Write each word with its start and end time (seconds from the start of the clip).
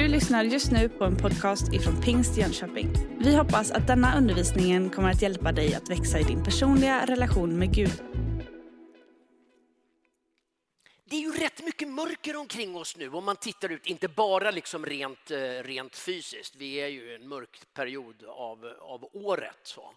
Du 0.00 0.08
lyssnar 0.08 0.44
just 0.44 0.72
nu 0.72 0.88
på 0.88 1.04
en 1.04 1.16
podcast 1.16 1.72
ifrån 1.72 2.02
Pingst 2.02 2.36
Jönköping. 2.36 2.92
Vi 3.18 3.36
hoppas 3.36 3.70
att 3.70 3.86
denna 3.86 4.18
undervisning 4.18 4.90
kommer 4.90 5.10
att 5.10 5.22
hjälpa 5.22 5.52
dig 5.52 5.74
att 5.74 5.90
växa 5.90 6.18
i 6.18 6.22
din 6.22 6.44
personliga 6.44 7.06
relation 7.06 7.58
med 7.58 7.74
Gud. 7.74 8.02
Det 11.04 11.16
är 11.16 11.20
ju 11.20 11.32
rätt 11.32 11.64
mycket 11.64 11.88
mörker 11.88 12.36
omkring 12.36 12.76
oss 12.76 12.96
nu 12.96 13.08
om 13.08 13.24
man 13.24 13.36
tittar 13.36 13.72
ut, 13.72 13.86
inte 13.86 14.08
bara 14.08 14.50
liksom 14.50 14.86
rent, 14.86 15.30
eh, 15.30 15.38
rent 15.38 15.96
fysiskt. 15.96 16.56
Vi 16.56 16.74
är 16.74 16.88
ju 16.88 17.12
i 17.12 17.14
en 17.14 17.28
mörk 17.28 17.74
period 17.74 18.24
av, 18.24 18.74
av 18.80 19.08
året. 19.12 19.60
Så. 19.62 19.94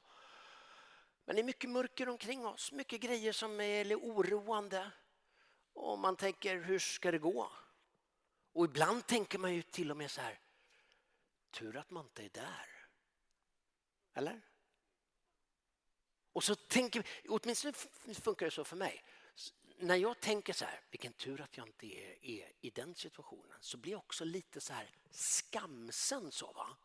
Men 1.25 1.35
det 1.35 1.41
är 1.41 1.43
mycket 1.43 1.69
mörker 1.69 2.09
omkring 2.09 2.45
oss, 2.45 2.71
mycket 2.71 3.01
grejer 3.01 3.31
som 3.31 3.59
är 3.59 3.95
oroande. 3.95 4.91
Och 5.73 5.99
man 5.99 6.15
tänker, 6.15 6.63
hur 6.63 6.79
ska 6.79 7.11
det 7.11 7.19
gå? 7.19 7.51
Och 8.53 8.65
ibland 8.65 9.07
tänker 9.07 9.39
man 9.39 9.53
ju 9.53 9.61
till 9.61 9.91
och 9.91 9.97
med 9.97 10.11
så 10.11 10.21
här, 10.21 10.39
tur 11.51 11.77
att 11.77 11.91
man 11.91 12.05
inte 12.05 12.23
är 12.23 12.29
där. 12.29 12.87
Eller? 14.13 14.41
Och 16.33 16.43
så 16.43 16.55
tänker 16.55 17.07
åtminstone 17.29 17.73
funkar 18.13 18.45
det 18.45 18.51
så 18.51 18.63
för 18.63 18.75
mig. 18.75 19.03
När 19.77 19.95
jag 19.95 20.19
tänker 20.19 20.53
så 20.53 20.65
här, 20.65 20.81
vilken 20.91 21.13
tur 21.13 21.41
att 21.41 21.57
jag 21.57 21.67
inte 21.67 21.85
är, 21.87 22.25
är 22.25 22.51
i 22.61 22.69
den 22.69 22.95
situationen, 22.95 23.57
så 23.61 23.77
blir 23.77 23.91
jag 23.91 23.99
också 23.99 24.25
lite 24.25 24.61
så 24.61 24.73
här 24.73 24.89
skamsen 25.11 26.31
så 26.31 26.51
va. 26.51 26.77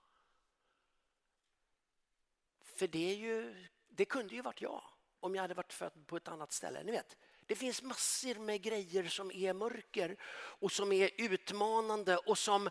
För 2.60 2.88
det 2.88 3.10
är 3.10 3.16
ju, 3.16 3.66
det 3.88 4.04
kunde 4.04 4.34
ju 4.34 4.42
varit 4.42 4.60
jag 4.60 4.84
om 5.20 5.34
jag 5.34 5.42
hade 5.42 5.54
varit 5.54 5.72
född 5.72 6.06
på 6.06 6.16
ett 6.16 6.28
annat 6.28 6.52
ställe. 6.52 6.82
Ni 6.82 6.92
vet, 6.92 7.16
det 7.48 7.56
finns 7.56 7.82
massor 7.82 8.34
med 8.34 8.62
grejer 8.62 9.08
som 9.08 9.30
är 9.30 9.52
mörker 9.52 10.16
och 10.60 10.72
som 10.72 10.92
är 10.92 11.10
utmanande 11.16 12.16
och 12.16 12.38
som 12.38 12.70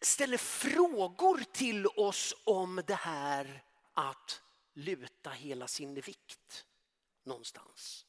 ställer 0.00 0.36
frågor 0.36 1.38
till 1.52 1.86
oss 1.86 2.34
om 2.44 2.82
det 2.86 2.94
här 2.94 3.64
att 3.92 4.42
luta 4.72 5.30
hela 5.30 5.68
sin 5.68 5.94
vikt 5.94 6.66
någonstans. 7.22 8.06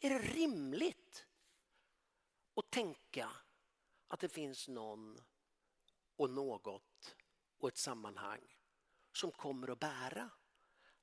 Är 0.00 0.10
det 0.10 0.18
rimligt 0.18 1.26
att 2.54 2.70
tänka 2.70 3.30
att 4.08 4.20
det 4.20 4.28
finns 4.28 4.68
någon 4.68 5.20
och 6.16 6.30
något 6.30 7.16
och 7.58 7.68
ett 7.68 7.78
sammanhang 7.78 8.56
som 9.12 9.30
kommer 9.30 9.70
att 9.70 9.80
bära 9.80 10.30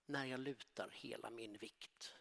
när 0.06 0.26
jag 0.26 0.40
lutar 0.40 0.90
hela 0.94 1.30
min 1.30 1.58
vikt? 1.58 2.19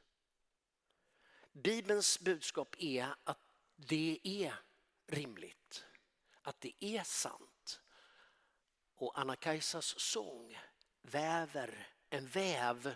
Bibelns 1.62 2.20
budskap 2.20 2.76
är 2.78 3.14
att 3.24 3.38
det 3.76 4.20
är 4.22 4.54
rimligt, 5.06 5.84
att 6.42 6.60
det 6.60 6.72
är 6.78 7.02
sant. 7.02 7.80
Och 8.94 9.18
Anna-Kajsas 9.18 10.00
sång 10.00 10.58
väver 11.02 11.88
en 12.10 12.26
väv 12.26 12.94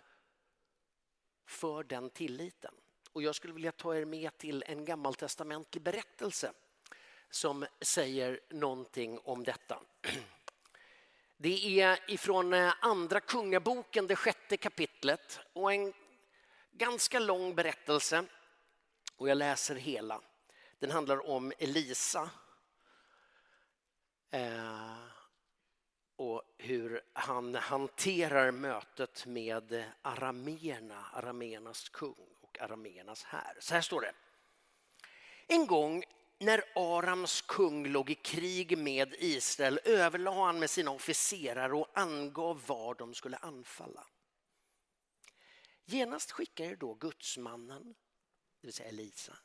för 1.46 1.84
den 1.84 2.10
tilliten. 2.10 2.74
Och 3.12 3.22
jag 3.22 3.34
skulle 3.34 3.52
vilja 3.52 3.72
ta 3.72 3.96
er 3.96 4.04
med 4.04 4.38
till 4.38 4.64
en 4.66 4.84
gammaltestamentlig 4.84 5.82
berättelse 5.82 6.52
som 7.30 7.66
säger 7.80 8.40
någonting 8.48 9.18
om 9.18 9.44
detta. 9.44 9.82
Det 11.36 11.80
är 11.80 12.10
ifrån 12.10 12.52
eh, 12.52 12.74
Andra 12.80 13.20
Kungaboken, 13.20 14.06
det 14.06 14.16
sjätte 14.16 14.56
kapitlet 14.56 15.40
och 15.52 15.72
en 15.72 15.92
ganska 16.72 17.18
lång 17.18 17.54
berättelse 17.54 18.24
och 19.22 19.28
jag 19.28 19.38
läser 19.38 19.74
hela. 19.74 20.20
Den 20.78 20.90
handlar 20.90 21.30
om 21.30 21.52
Elisa. 21.58 22.30
Eh, 24.30 24.96
och 26.16 26.42
hur 26.58 27.00
han 27.12 27.54
hanterar 27.54 28.50
mötet 28.50 29.26
med 29.26 29.84
arameerna, 30.02 31.06
arameernas 31.12 31.88
kung 31.88 32.26
och 32.40 32.60
arameernas 32.60 33.24
här. 33.24 33.56
Så 33.60 33.74
här 33.74 33.80
står 33.80 34.00
det. 34.00 34.12
En 35.46 35.66
gång 35.66 36.04
när 36.38 36.64
Arams 36.74 37.42
kung 37.42 37.86
låg 37.86 38.10
i 38.10 38.14
krig 38.14 38.78
med 38.78 39.14
Israel 39.18 39.80
överlade 39.84 40.36
han 40.36 40.58
med 40.58 40.70
sina 40.70 40.90
officerare 40.90 41.72
och 41.72 41.98
angav 41.98 42.62
var 42.66 42.94
de 42.94 43.14
skulle 43.14 43.36
anfalla. 43.36 44.06
Genast 45.84 46.32
skickade 46.32 46.76
då 46.76 46.94
gudsmannen 46.94 47.94
det 48.62 48.66
vill 48.66 48.74
säga 48.74 48.88
Elisa, 48.88 49.36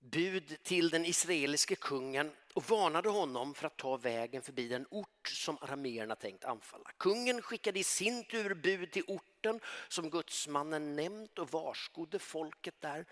bud 0.00 0.62
till 0.62 0.90
den 0.90 1.04
israeliske 1.04 1.76
kungen 1.76 2.32
och 2.54 2.70
varnade 2.70 3.08
honom 3.08 3.54
för 3.54 3.66
att 3.66 3.76
ta 3.76 3.96
vägen 3.96 4.42
förbi 4.42 4.68
den 4.68 4.86
ort 4.90 5.28
som 5.28 5.58
arameerna 5.60 6.16
tänkt 6.16 6.44
anfalla. 6.44 6.90
Kungen 6.96 7.42
skickade 7.42 7.78
i 7.78 7.84
sin 7.84 8.24
tur 8.24 8.54
bud 8.54 8.92
till 8.92 9.04
orten 9.06 9.60
som 9.88 10.10
gudsmannen 10.10 10.96
nämnt 10.96 11.38
och 11.38 11.52
varskodde 11.52 12.18
folket 12.18 12.80
där 12.80 13.06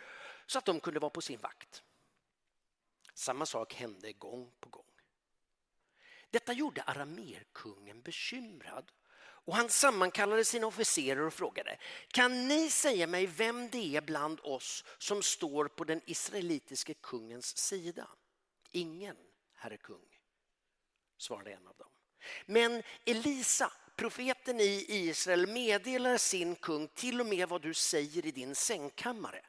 så 0.46 0.58
att 0.58 0.64
de 0.64 0.80
kunde 0.80 1.00
vara 1.00 1.10
på 1.10 1.20
sin 1.20 1.40
vakt. 1.40 1.82
Samma 3.14 3.46
sak 3.46 3.74
hände 3.74 4.12
gång 4.12 4.52
på 4.60 4.68
gång. 4.68 4.84
Detta 6.30 6.52
gjorde 6.52 6.82
aramerkungen 6.82 8.02
bekymrad 8.02 8.92
och 9.44 9.56
han 9.56 9.68
sammankallade 9.68 10.44
sina 10.44 10.66
officerare 10.66 11.26
och 11.26 11.34
frågade, 11.34 11.78
kan 12.08 12.48
ni 12.48 12.70
säga 12.70 13.06
mig 13.06 13.26
vem 13.26 13.70
det 13.70 13.96
är 13.96 14.00
bland 14.00 14.40
oss 14.42 14.84
som 14.98 15.22
står 15.22 15.68
på 15.68 15.84
den 15.84 16.00
israelitiske 16.06 16.94
kungens 16.94 17.56
sida? 17.56 18.08
Ingen, 18.70 19.16
herre 19.54 19.76
kung, 19.76 20.18
svarade 21.16 21.52
en 21.52 21.66
av 21.66 21.76
dem. 21.76 21.88
Men 22.46 22.82
Elisa, 23.04 23.72
profeten 23.96 24.60
i 24.60 24.86
Israel, 24.88 25.46
meddelar 25.46 26.16
sin 26.16 26.56
kung 26.56 26.88
till 26.88 27.20
och 27.20 27.26
med 27.26 27.48
vad 27.48 27.62
du 27.62 27.74
säger 27.74 28.26
i 28.26 28.30
din 28.30 28.54
sängkammare. 28.54 29.42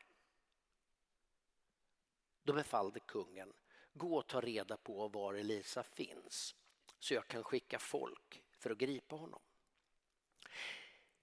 Då 2.43 2.53
befallde 2.53 2.99
kungen, 2.99 3.53
gå 3.93 4.17
och 4.17 4.27
ta 4.27 4.41
reda 4.41 4.77
på 4.77 5.07
var 5.07 5.33
Elisa 5.33 5.83
finns 5.83 6.55
så 6.99 7.13
jag 7.13 7.27
kan 7.27 7.43
skicka 7.43 7.79
folk 7.79 8.43
för 8.59 8.69
att 8.69 8.77
gripa 8.77 9.15
honom. 9.15 9.41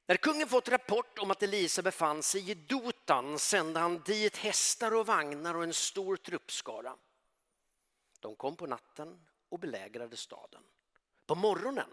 När 0.08 0.16
kungen 0.16 0.48
fått 0.48 0.68
rapport 0.68 1.18
om 1.18 1.30
att 1.30 1.42
Elisa 1.42 1.82
befann 1.82 2.22
sig 2.22 2.50
i 2.50 2.54
Dotan 2.54 3.38
sände 3.38 3.80
han 3.80 4.02
dit 4.02 4.36
hästar 4.36 4.94
och 4.94 5.06
vagnar 5.06 5.54
och 5.54 5.62
en 5.62 5.74
stor 5.74 6.16
truppskara. 6.16 6.96
De 8.20 8.36
kom 8.36 8.56
på 8.56 8.66
natten 8.66 9.26
och 9.48 9.58
belägrade 9.58 10.16
staden. 10.16 10.62
På 11.26 11.34
morgonen, 11.34 11.90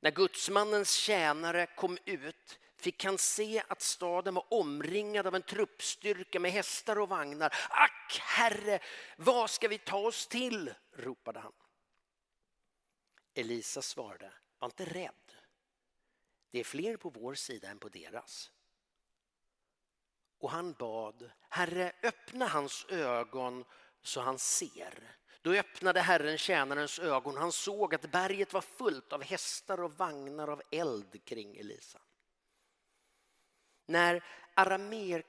när 0.00 0.10
gudsmannens 0.10 0.92
tjänare 0.92 1.66
kom 1.66 1.98
ut 2.04 2.58
fick 2.76 3.04
han 3.04 3.18
se 3.18 3.62
att 3.68 3.82
staden 3.82 4.34
var 4.34 4.54
omringad 4.54 5.26
av 5.26 5.34
en 5.34 5.42
truppstyrka 5.42 6.40
med 6.40 6.52
hästar 6.52 6.98
och 6.98 7.08
vagnar. 7.08 7.54
Ack, 7.70 8.18
herre, 8.22 8.80
vad 9.16 9.50
ska 9.50 9.68
vi 9.68 9.78
ta 9.78 9.98
oss 9.98 10.26
till? 10.26 10.74
ropade 10.92 11.40
han. 11.40 11.52
Elisa 13.34 13.82
svarade, 13.82 14.32
var 14.58 14.66
inte 14.66 14.84
rädd. 14.84 15.23
Det 16.54 16.60
är 16.60 16.64
fler 16.64 16.96
på 16.96 17.10
vår 17.10 17.34
sida 17.34 17.68
än 17.68 17.78
på 17.78 17.88
deras. 17.88 18.50
Och 20.38 20.50
han 20.50 20.72
bad, 20.72 21.30
Herre 21.48 21.92
öppna 22.02 22.46
hans 22.46 22.86
ögon 22.88 23.64
så 24.02 24.20
han 24.20 24.38
ser. 24.38 25.16
Då 25.42 25.52
öppnade 25.52 26.00
Herren 26.00 26.38
tjänarens 26.38 26.98
ögon. 26.98 27.36
Han 27.36 27.52
såg 27.52 27.94
att 27.94 28.10
berget 28.10 28.52
var 28.52 28.60
fullt 28.60 29.12
av 29.12 29.22
hästar 29.22 29.80
och 29.80 29.92
vagnar 29.92 30.48
av 30.48 30.62
eld 30.70 31.24
kring 31.24 31.56
Elisa. 31.56 32.00
När, 33.86 34.24
aramer, 34.54 35.24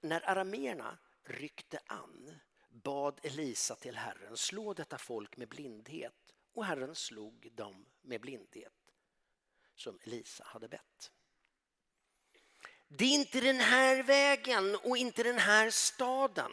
när 0.00 0.30
arameerna 0.30 0.98
ryckte 1.24 1.80
an 1.86 2.38
bad 2.68 3.20
Elisa 3.22 3.74
till 3.74 3.96
Herren 3.96 4.36
slå 4.36 4.74
detta 4.74 4.98
folk 4.98 5.36
med 5.36 5.48
blindhet 5.48 6.34
och 6.52 6.64
Herren 6.64 6.94
slog 6.94 7.52
dem 7.52 7.86
med 8.02 8.20
blindhet 8.20 8.87
som 9.80 9.98
Elisa 10.02 10.44
hade 10.46 10.68
bett. 10.68 11.12
Det 12.88 13.04
är 13.04 13.14
inte 13.14 13.40
den 13.40 13.60
här 13.60 14.02
vägen 14.02 14.76
och 14.76 14.96
inte 14.96 15.22
den 15.22 15.38
här 15.38 15.70
staden, 15.70 16.52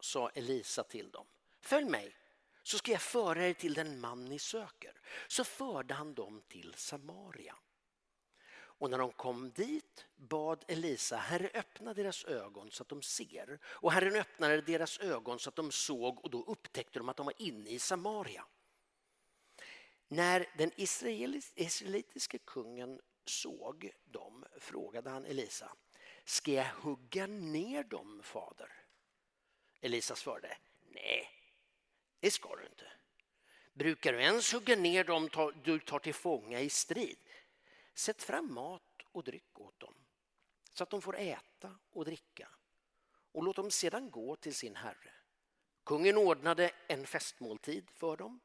sa 0.00 0.28
Elisa 0.28 0.82
till 0.82 1.10
dem. 1.10 1.26
Följ 1.60 1.84
mig 1.84 2.16
så 2.62 2.78
ska 2.78 2.92
jag 2.92 3.02
föra 3.02 3.46
er 3.46 3.54
till 3.54 3.74
den 3.74 4.00
man 4.00 4.24
ni 4.24 4.38
söker. 4.38 5.00
Så 5.28 5.44
förde 5.44 5.94
han 5.94 6.14
dem 6.14 6.42
till 6.48 6.74
Samaria. 6.76 7.56
Och 8.56 8.90
när 8.90 8.98
de 8.98 9.12
kom 9.12 9.50
dit 9.50 10.06
bad 10.16 10.64
Elisa, 10.68 11.16
Herre 11.16 11.50
öppna 11.54 11.94
deras 11.94 12.24
ögon 12.24 12.70
så 12.70 12.82
att 12.82 12.88
de 12.88 13.02
ser. 13.02 13.58
Och 13.64 13.92
Herren 13.92 14.16
öppnade 14.16 14.60
deras 14.60 14.98
ögon 14.98 15.38
så 15.38 15.48
att 15.48 15.56
de 15.56 15.72
såg 15.72 16.24
och 16.24 16.30
då 16.30 16.44
upptäckte 16.44 16.98
de 16.98 17.08
att 17.08 17.16
de 17.16 17.26
var 17.26 17.34
inne 17.38 17.70
i 17.70 17.78
Samaria. 17.78 18.44
När 20.14 20.46
den 20.56 20.70
israelitiske 21.56 22.38
kungen 22.38 23.00
såg 23.24 23.90
dem 24.04 24.44
frågade 24.58 25.10
han 25.10 25.26
Elisa, 25.26 25.72
ska 26.24 26.52
jag 26.52 26.64
hugga 26.64 27.26
ner 27.26 27.84
dem 27.84 28.20
fader? 28.22 28.72
Elisa 29.80 30.16
svarade, 30.16 30.56
nej, 30.88 31.30
Det 32.20 32.30
ska 32.30 32.56
du 32.56 32.66
inte. 32.66 32.92
Brukar 33.72 34.12
du 34.12 34.22
ens 34.22 34.52
hugga 34.52 34.76
ner 34.76 35.04
dem 35.04 35.28
du 35.64 35.78
tar 35.80 35.98
till 35.98 36.14
fånga 36.14 36.60
i 36.60 36.70
strid? 36.70 37.18
Sätt 37.94 38.22
fram 38.22 38.54
mat 38.54 39.02
och 39.12 39.24
dryck 39.24 39.60
åt 39.60 39.80
dem 39.80 39.94
så 40.72 40.82
att 40.82 40.90
de 40.90 41.02
får 41.02 41.18
äta 41.18 41.78
och 41.92 42.04
dricka 42.04 42.48
och 43.32 43.42
låt 43.42 43.56
dem 43.56 43.70
sedan 43.70 44.10
gå 44.10 44.36
till 44.36 44.54
sin 44.54 44.76
herre. 44.76 45.14
Kungen 45.84 46.16
ordnade 46.16 46.70
en 46.86 47.06
festmåltid 47.06 47.90
för 47.90 48.16
dem 48.16 48.40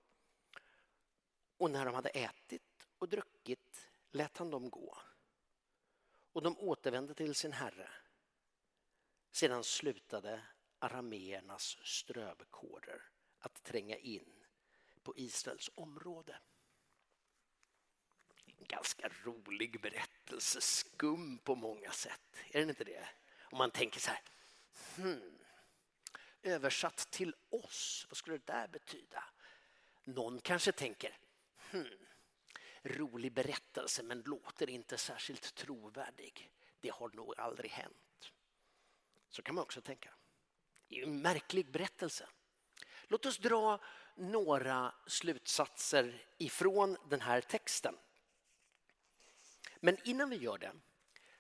och 1.60 1.72
när 1.72 1.86
de 1.86 1.96
hade 1.96 2.10
ätit 2.10 2.88
och 2.98 3.10
druckit 3.10 3.90
lät 4.12 4.38
han 4.38 4.50
dem 4.50 4.70
gå. 4.70 4.98
Och 6.32 6.42
de 6.42 6.60
återvände 6.60 7.14
till 7.14 7.36
sin 7.36 7.52
herre. 7.52 7.90
Sedan 9.32 9.64
slutade 9.64 10.46
arameernas 10.80 11.78
strövkårer 11.84 13.02
att 13.40 13.64
tränga 13.64 13.98
in 13.98 14.46
på 15.04 15.14
Israels 15.18 15.70
område. 15.76 16.40
En 18.46 18.66
ganska 18.66 19.10
rolig 19.24 19.82
berättelse, 19.82 20.62
skum 20.62 21.38
på 21.38 21.56
många 21.56 21.92
sätt. 21.92 22.36
Är 22.52 22.60
den 22.60 22.70
inte 22.70 22.84
det? 22.84 23.08
Om 23.52 23.58
man 23.58 23.72
tänker 23.72 24.00
så 24.00 24.12
här, 24.12 24.22
hmm, 24.96 25.40
översatt 26.42 27.12
till 27.12 27.36
oss, 27.50 28.06
vad 28.10 28.18
skulle 28.18 28.38
det 28.38 28.54
där 28.54 28.68
betyda? 28.68 29.24
Någon 30.04 30.42
kanske 30.42 30.72
tänker, 30.72 31.18
hmm, 31.71 32.06
rolig 32.83 33.33
berättelse 33.33 34.04
men 34.04 34.21
låter 34.21 34.69
inte 34.69 34.98
särskilt 34.98 35.56
trovärdig. 35.56 36.51
Det 36.80 36.89
har 36.89 37.10
nog 37.10 37.39
aldrig 37.39 37.71
hänt. 37.71 38.31
Så 39.30 39.42
kan 39.42 39.56
man 39.56 39.62
också 39.62 39.81
tänka. 39.81 40.13
Det 40.88 41.00
är 41.00 41.04
en 41.04 41.21
märklig 41.21 41.71
berättelse. 41.71 42.30
Låt 43.07 43.25
oss 43.25 43.38
dra 43.38 43.81
några 44.16 44.94
slutsatser 45.07 46.25
ifrån 46.38 46.98
den 47.10 47.21
här 47.21 47.42
texten. 47.42 47.95
Men 49.80 49.98
innan 50.04 50.30
vi 50.30 50.36
gör 50.36 50.57
det, 50.57 50.72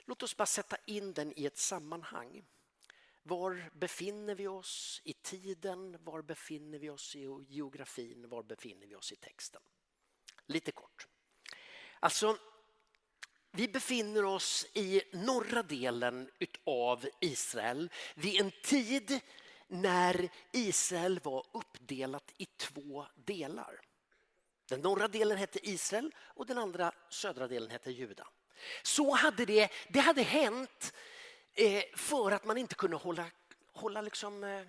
låt 0.05 0.23
oss 0.23 0.37
bara 0.37 0.45
sätta 0.45 0.77
in 0.85 1.13
den 1.13 1.39
i 1.39 1.45
ett 1.45 1.57
sammanhang. 1.57 2.45
Var 3.23 3.69
befinner 3.73 4.35
vi 4.35 4.47
oss 4.47 5.01
i 5.03 5.13
tiden? 5.13 5.97
Var 6.03 6.21
befinner 6.21 6.79
vi 6.79 6.89
oss 6.89 7.15
i 7.15 7.19
geografin? 7.47 8.29
Var 8.29 8.43
befinner 8.43 8.87
vi 8.87 8.95
oss 8.95 9.11
i 9.11 9.15
texten? 9.15 9.61
Lite 10.49 10.71
kort. 10.71 11.07
Alltså, 11.99 12.37
vi 13.51 13.67
befinner 13.67 14.25
oss 14.25 14.65
i 14.73 15.01
norra 15.11 15.63
delen 15.63 16.29
av 16.65 17.05
Israel 17.21 17.91
vid 18.15 18.41
en 18.41 18.51
tid 18.63 19.19
när 19.67 20.29
Israel 20.51 21.19
var 21.23 21.45
uppdelat 21.53 22.33
i 22.37 22.45
två 22.45 23.05
delar. 23.15 23.81
Den 24.69 24.81
norra 24.81 25.07
delen 25.07 25.37
hette 25.37 25.69
Israel 25.69 26.15
och 26.19 26.45
den 26.45 26.57
andra 26.57 26.91
södra 27.09 27.47
delen 27.47 27.69
hette 27.69 27.91
Juda. 27.91 28.27
Så 28.83 29.11
hade 29.11 29.45
det, 29.45 29.71
det 29.89 29.99
hade 29.99 30.21
hänt 30.21 30.93
eh, 31.53 31.83
för 31.95 32.31
att 32.31 32.45
man 32.45 32.57
inte 32.57 32.75
kunde 32.75 32.97
hålla, 32.97 33.25
hålla 33.73 34.01
liksom, 34.01 34.43
eh, 34.43 34.61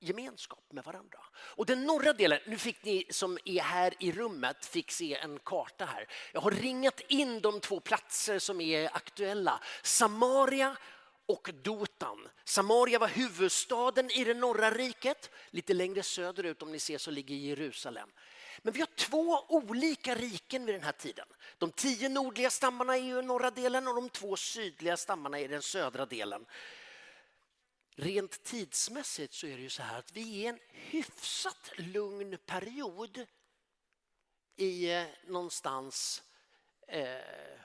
gemenskap 0.00 0.72
med 0.72 0.84
varandra. 0.84 1.18
Och 1.36 1.66
den 1.66 1.84
norra 1.84 2.12
delen, 2.12 2.40
nu 2.46 2.58
fick 2.58 2.84
ni 2.84 3.04
som 3.10 3.38
är 3.44 3.60
här 3.60 3.94
i 4.00 4.12
rummet 4.12 4.66
fick 4.66 4.90
se 4.90 5.14
en 5.14 5.38
karta 5.38 5.84
här. 5.84 6.08
Jag 6.32 6.40
har 6.40 6.50
ringat 6.50 7.00
in 7.08 7.40
de 7.40 7.60
två 7.60 7.80
platser 7.80 8.38
som 8.38 8.60
är 8.60 8.96
aktuella. 8.96 9.60
Samaria 9.82 10.76
och 11.26 11.50
Dotan. 11.62 12.28
Samaria 12.44 12.98
var 12.98 13.08
huvudstaden 13.08 14.10
i 14.10 14.24
det 14.24 14.34
norra 14.34 14.70
riket. 14.70 15.30
Lite 15.50 15.74
längre 15.74 16.02
söderut 16.02 16.62
om 16.62 16.72
ni 16.72 16.78
ser 16.78 16.98
så 16.98 17.10
ligger 17.10 17.36
Jerusalem. 17.36 18.08
Men 18.62 18.72
vi 18.72 18.80
har 18.80 18.88
två 18.96 19.44
olika 19.48 20.14
riken 20.14 20.66
vid 20.66 20.74
den 20.74 20.82
här 20.82 20.92
tiden. 20.92 21.26
De 21.58 21.72
tio 21.72 22.08
nordliga 22.08 22.50
stammarna 22.50 22.96
är 22.96 23.18
i 23.18 23.22
norra 23.22 23.50
delen 23.50 23.88
och 23.88 23.94
de 23.94 24.08
två 24.08 24.36
sydliga 24.36 24.96
stammarna 24.96 25.38
är 25.38 25.44
i 25.44 25.48
den 25.48 25.62
södra 25.62 26.06
delen. 26.06 26.46
Rent 28.00 28.42
tidsmässigt 28.42 29.34
så 29.34 29.46
är 29.46 29.56
det 29.56 29.62
ju 29.62 29.70
så 29.70 29.82
här 29.82 29.98
att 29.98 30.12
vi 30.12 30.22
är 30.22 30.26
i 30.36 30.46
en 30.46 30.58
hyfsat 30.70 31.72
lugn 31.76 32.38
period 32.46 33.26
i 34.56 34.90
eh, 34.92 35.06
någonstans 35.26 36.22
eh, 36.88 37.60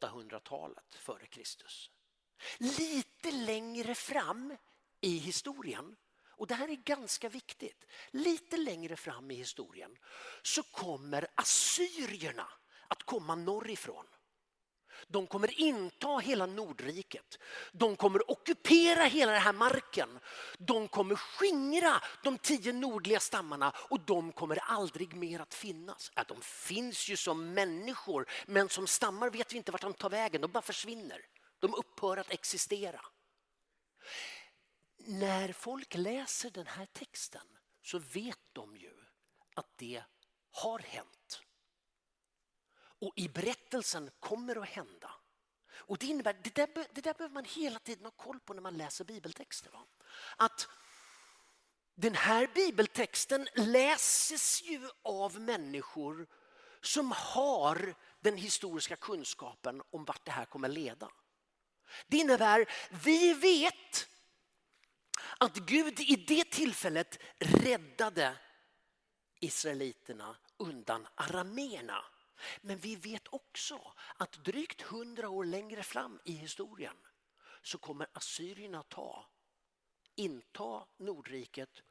800-talet 0.00 0.94
före 0.94 1.26
Kristus. 1.26 1.90
Lite 2.58 3.30
längre 3.30 3.94
fram 3.94 4.56
i 5.00 5.18
historien, 5.18 5.96
och 6.24 6.46
det 6.46 6.54
här 6.54 6.68
är 6.68 6.76
ganska 6.76 7.28
viktigt, 7.28 7.86
lite 8.10 8.56
längre 8.56 8.96
fram 8.96 9.30
i 9.30 9.34
historien 9.34 9.98
så 10.42 10.62
kommer 10.62 11.26
assyrierna 11.34 12.48
att 12.88 13.02
komma 13.02 13.34
norrifrån. 13.34 14.06
De 15.12 15.26
kommer 15.26 15.60
inta 15.60 16.18
hela 16.18 16.46
Nordriket. 16.46 17.38
De 17.72 17.96
kommer 17.96 18.30
ockupera 18.30 19.04
hela 19.04 19.32
den 19.32 19.42
här 19.42 19.52
marken. 19.52 20.18
De 20.58 20.88
kommer 20.88 21.14
skingra 21.14 22.02
de 22.22 22.38
tio 22.38 22.72
nordliga 22.72 23.20
stammarna 23.20 23.72
och 23.90 24.00
de 24.00 24.32
kommer 24.32 24.56
aldrig 24.56 25.14
mer 25.14 25.40
att 25.40 25.54
finnas. 25.54 26.12
Ja, 26.14 26.24
de 26.28 26.40
finns 26.42 27.08
ju 27.08 27.16
som 27.16 27.54
människor 27.54 28.28
men 28.46 28.68
som 28.68 28.86
stammar 28.86 29.30
vet 29.30 29.52
vi 29.52 29.56
inte 29.56 29.72
vart 29.72 29.80
de 29.80 29.94
tar 29.94 30.10
vägen. 30.10 30.40
De 30.40 30.52
bara 30.52 30.62
försvinner. 30.62 31.20
De 31.58 31.74
upphör 31.74 32.16
att 32.16 32.30
existera. 32.30 33.00
När 34.98 35.52
folk 35.52 35.94
läser 35.94 36.50
den 36.50 36.66
här 36.66 36.86
texten 36.86 37.46
så 37.82 37.98
vet 37.98 38.38
de 38.52 38.76
ju 38.76 38.94
att 39.54 39.78
det 39.78 40.02
har 40.50 40.78
hänt. 40.78 41.42
Och 43.00 43.12
i 43.16 43.28
berättelsen 43.28 44.10
kommer 44.20 44.62
att 44.62 44.68
hända. 44.68 45.10
Och 45.72 45.98
det 45.98 46.06
innebär, 46.06 46.36
det 46.42 46.54
där, 46.54 46.68
det 46.92 47.00
där 47.00 47.14
behöver 47.14 47.34
man 47.34 47.44
hela 47.44 47.78
tiden 47.78 48.04
ha 48.04 48.10
koll 48.10 48.40
på 48.40 48.54
när 48.54 48.62
man 48.62 48.76
läser 48.76 49.04
bibeltexter. 49.04 49.70
Va? 49.70 49.86
Att 50.36 50.68
den 51.94 52.14
här 52.14 52.50
bibeltexten 52.54 53.48
läses 53.54 54.62
ju 54.62 54.88
av 55.02 55.40
människor 55.40 56.26
som 56.80 57.12
har 57.12 57.94
den 58.20 58.36
historiska 58.36 58.96
kunskapen 58.96 59.82
om 59.90 60.04
vart 60.04 60.24
det 60.24 60.30
här 60.30 60.44
kommer 60.44 60.68
leda. 60.68 61.10
Det 62.06 62.16
innebär, 62.16 62.66
vi 63.04 63.34
vet 63.34 64.08
att 65.38 65.56
Gud 65.56 66.00
i 66.00 66.16
det 66.16 66.50
tillfället 66.50 67.18
räddade 67.38 68.36
israeliterna 69.40 70.36
undan 70.56 71.08
arameerna. 71.14 72.04
Men 72.60 72.78
vi 72.78 72.96
vet 72.96 73.28
också 73.28 73.92
att 74.16 74.32
drygt 74.32 74.82
hundra 74.82 75.28
år 75.28 75.44
längre 75.44 75.82
fram 75.82 76.20
i 76.24 76.32
historien 76.32 76.96
så 77.62 77.78
kommer 77.78 78.06
assyrierna 78.12 78.82
ta, 78.82 79.26
inta 80.14 80.86
Nordriket 80.96 81.82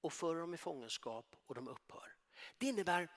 och 0.00 0.12
föra 0.12 0.40
dem 0.40 0.54
i 0.54 0.56
fångenskap 0.56 1.36
och 1.46 1.54
de 1.54 1.68
upphör. 1.68 2.16
Det 2.58 2.66
innebär 2.66 3.08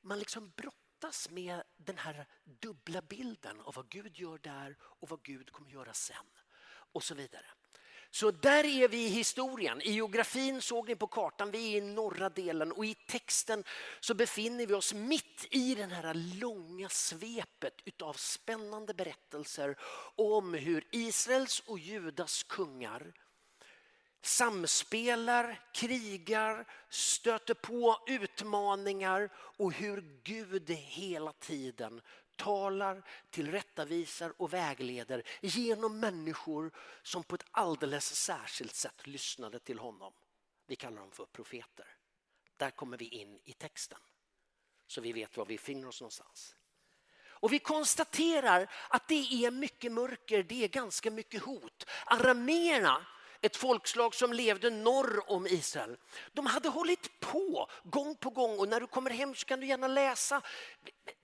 man 0.00 0.18
liksom 0.18 0.52
brottas 0.56 1.30
med 1.30 1.62
den 1.76 1.98
här 1.98 2.26
dubbla 2.44 3.02
bilden 3.02 3.60
av 3.60 3.74
vad 3.74 3.88
Gud 3.88 4.18
gör 4.18 4.38
där 4.38 4.76
och 4.80 5.08
vad 5.08 5.22
Gud 5.22 5.52
kommer 5.52 5.70
göra 5.70 5.92
sen 5.92 6.26
och 6.92 7.04
så 7.04 7.14
vidare. 7.14 7.46
Så 8.10 8.30
där 8.30 8.64
är 8.64 8.88
vi 8.88 9.06
i 9.06 9.08
historien. 9.08 9.82
I 9.82 9.92
geografin 9.92 10.62
såg 10.62 10.88
ni 10.88 10.96
på 10.96 11.06
kartan, 11.06 11.50
vi 11.50 11.72
är 11.72 11.78
i 11.78 11.80
norra 11.80 12.28
delen 12.28 12.72
och 12.72 12.86
i 12.86 12.94
texten 12.94 13.64
så 14.00 14.14
befinner 14.14 14.66
vi 14.66 14.74
oss 14.74 14.94
mitt 14.94 15.46
i 15.50 15.74
den 15.74 15.90
här 15.90 16.14
långa 16.14 16.88
svepet 16.88 17.74
utav 17.84 18.12
spännande 18.12 18.94
berättelser 18.94 19.76
om 20.16 20.54
hur 20.54 20.84
Israels 20.90 21.60
och 21.66 21.78
Judas 21.78 22.42
kungar 22.42 23.12
samspelar, 24.22 25.60
krigar, 25.72 26.66
stöter 26.88 27.54
på 27.54 27.96
utmaningar 28.06 29.30
och 29.34 29.72
hur 29.72 30.20
Gud 30.22 30.70
hela 30.70 31.32
tiden 31.32 32.00
talar, 32.38 33.02
tillrättavisar 33.30 34.32
och 34.36 34.52
vägleder 34.52 35.22
genom 35.40 36.00
människor 36.00 36.70
som 37.02 37.24
på 37.24 37.34
ett 37.34 37.44
alldeles 37.50 38.14
särskilt 38.14 38.74
sätt 38.74 39.06
lyssnade 39.06 39.58
till 39.58 39.78
honom. 39.78 40.12
Vi 40.66 40.76
kallar 40.76 41.00
dem 41.00 41.10
för 41.10 41.26
profeter. 41.26 41.86
Där 42.56 42.70
kommer 42.70 42.96
vi 42.96 43.08
in 43.08 43.38
i 43.44 43.52
texten 43.52 43.98
så 44.88 45.00
vi 45.00 45.12
vet 45.12 45.36
var 45.36 45.46
vi 45.46 45.58
finner 45.58 45.88
oss 45.88 46.00
någonstans. 46.00 46.54
Och 47.40 47.52
vi 47.52 47.58
konstaterar 47.58 48.70
att 48.88 49.08
det 49.08 49.44
är 49.44 49.50
mycket 49.50 49.92
mörker, 49.92 50.42
det 50.42 50.64
är 50.64 50.68
ganska 50.68 51.10
mycket 51.10 51.42
hot. 51.42 51.84
Arameerna, 52.06 53.06
ett 53.40 53.56
folkslag 53.56 54.14
som 54.14 54.32
levde 54.32 54.70
norr 54.70 55.30
om 55.30 55.46
Israel, 55.46 55.96
de 56.32 56.46
hade 56.46 56.68
hållit 56.68 57.20
på 57.20 57.70
gång 57.84 58.16
på 58.16 58.30
gång 58.30 58.58
och 58.58 58.68
när 58.68 58.80
du 58.80 58.86
kommer 58.86 59.10
hem 59.10 59.34
så 59.34 59.46
kan 59.46 59.60
du 59.60 59.66
gärna 59.66 59.88
läsa. 59.88 60.42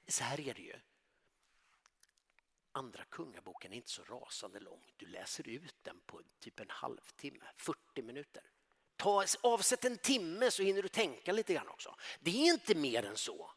Så 0.08 0.24
här 0.24 0.40
är 0.40 0.54
det 0.54 0.62
ju. 0.62 0.76
Andra 2.76 3.04
kungaboken 3.04 3.72
är 3.72 3.76
inte 3.76 3.90
så 3.90 4.02
rasande 4.02 4.60
lång. 4.60 4.92
Du 4.96 5.06
läser 5.06 5.48
ut 5.48 5.74
den 5.82 6.00
på 6.06 6.20
typ 6.40 6.60
en 6.60 6.70
halvtimme, 6.70 7.44
40 7.56 8.02
minuter. 8.02 8.42
Ta, 8.96 9.24
avsätt 9.40 9.84
en 9.84 9.98
timme 9.98 10.50
så 10.50 10.62
hinner 10.62 10.82
du 10.82 10.88
tänka 10.88 11.32
lite 11.32 11.54
grann 11.54 11.68
också. 11.68 11.96
Det 12.20 12.30
är 12.30 12.52
inte 12.52 12.74
mer 12.74 13.04
än 13.04 13.16
så. 13.16 13.50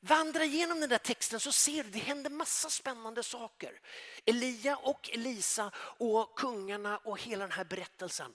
Vandra 0.00 0.44
igenom 0.44 0.80
den 0.80 0.88
där 0.88 0.98
texten 0.98 1.40
så 1.40 1.52
ser 1.52 1.84
du 1.84 1.90
det 1.90 1.98
händer 1.98 2.30
massa 2.30 2.70
spännande 2.70 3.22
saker. 3.22 3.80
Elia 4.24 4.76
och 4.76 5.10
Elisa 5.12 5.72
och 5.76 6.38
kungarna 6.38 6.98
och 6.98 7.20
hela 7.20 7.44
den 7.44 7.52
här 7.52 7.64
berättelsen. 7.64 8.34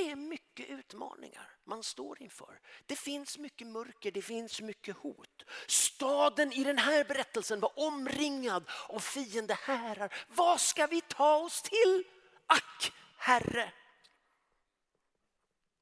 Det 0.00 0.10
är 0.10 0.16
mycket 0.16 0.70
utmaningar 0.70 1.56
man 1.64 1.82
står 1.82 2.22
inför. 2.22 2.60
Det 2.86 2.96
finns 2.96 3.38
mycket 3.38 3.66
mörker, 3.66 4.10
det 4.10 4.22
finns 4.22 4.60
mycket 4.60 4.96
hot. 4.96 5.42
Staden 5.66 6.52
i 6.52 6.64
den 6.64 6.78
här 6.78 7.04
berättelsen 7.04 7.60
var 7.60 7.78
omringad 7.78 8.70
av 8.88 8.98
fiendehärar. 8.98 10.14
Vad 10.28 10.60
ska 10.60 10.86
vi 10.86 11.00
ta 11.00 11.36
oss 11.36 11.62
till? 11.62 12.04
Ack, 12.46 12.92
Herre! 13.16 13.72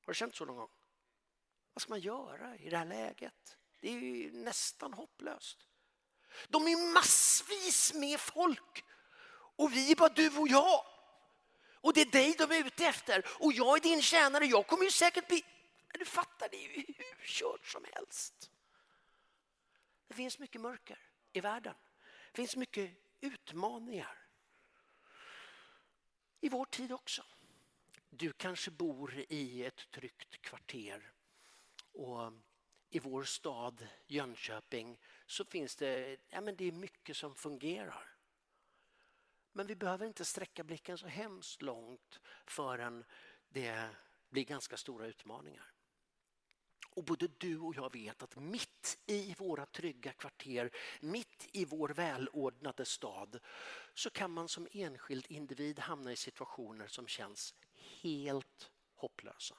Har 0.07 0.13
du 0.13 0.15
känt 0.15 0.37
så 0.37 0.45
någon 0.45 0.57
gång? 0.57 0.71
Vad 1.75 1.83
ska 1.83 1.91
man 1.91 2.01
göra 2.01 2.57
i 2.57 2.71
det 2.71 2.77
här 2.77 2.87
läget? 2.87 3.57
Det 3.81 3.89
är 3.89 3.93
ju 3.93 4.33
nästan 4.33 4.93
hopplöst. 4.93 5.59
De 6.49 6.69
är 6.69 6.93
massvis 6.93 7.95
med 7.95 8.21
folk 8.21 8.85
och 9.57 9.73
vi 9.73 9.93
är 9.93 9.97
bara 9.97 10.09
du 10.09 10.39
och 10.39 10.49
jag. 10.49 10.98
Och 11.81 11.93
det 11.93 12.01
är 12.01 12.11
dig 12.11 12.35
de 12.39 12.51
är 12.51 12.67
ute 12.67 12.87
efter 12.87 13.25
och 13.29 13.53
jag 13.53 13.77
är 13.77 13.81
din 13.81 14.03
tjänare. 14.03 14.47
Jag 14.47 14.67
kommer 14.67 14.85
ju 14.85 14.91
säkert 14.91 15.29
bli... 15.29 15.45
Du 15.99 16.05
fattar, 16.05 16.49
det 16.49 16.57
är 16.57 16.77
ju 16.77 16.85
hur 16.87 17.27
kört 17.27 17.67
som 17.67 17.85
helst. 17.93 18.51
Det 20.09 20.15
finns 20.15 20.39
mycket 20.39 20.61
mörker 20.61 20.99
i 21.33 21.41
världen. 21.41 21.75
Det 22.33 22.37
finns 22.37 22.57
mycket 22.57 22.91
utmaningar. 23.21 24.19
I 26.41 26.49
vår 26.49 26.65
tid 26.65 26.93
också. 26.93 27.25
Du 28.11 28.33
kanske 28.33 28.71
bor 28.71 29.25
i 29.29 29.65
ett 29.65 29.91
tryggt 29.91 30.43
kvarter 30.43 31.13
och 31.93 32.33
i 32.91 32.99
vår 32.99 33.25
stad 33.25 33.89
Jönköping 34.07 34.99
så 35.27 35.45
finns 35.45 35.77
det, 35.77 36.17
ja 36.29 36.41
men 36.41 36.57
det 36.57 36.65
är 36.65 36.73
mycket 36.73 37.17
som 37.17 37.35
fungerar. 37.35 38.18
Men 39.52 39.67
vi 39.67 39.75
behöver 39.75 40.07
inte 40.07 40.25
sträcka 40.25 40.64
blicken 40.64 40.99
så 40.99 41.07
hemskt 41.07 41.62
långt 41.62 42.21
förrän 42.47 43.05
det 43.49 43.88
blir 44.31 44.45
ganska 44.45 44.76
stora 44.76 45.07
utmaningar. 45.07 45.73
Och 46.90 47.05
både 47.05 47.28
du 47.38 47.59
och 47.59 47.76
jag 47.76 47.93
vet 47.93 48.23
att 48.23 48.37
mitt 48.37 48.99
i 49.07 49.35
våra 49.38 49.67
trygga 49.67 50.12
kvarter, 50.12 50.71
mitt 51.00 51.49
i 51.52 51.64
vår 51.64 51.88
välordnade 51.88 52.85
stad 52.85 53.38
så 53.95 54.11
kan 54.11 54.31
man 54.31 54.49
som 54.49 54.69
enskild 54.73 55.26
individ 55.28 55.78
hamna 55.78 56.12
i 56.12 56.17
situationer 56.17 56.87
som 56.87 57.07
känns 57.07 57.55
helt 58.02 58.71
hopplösa. 58.95 59.57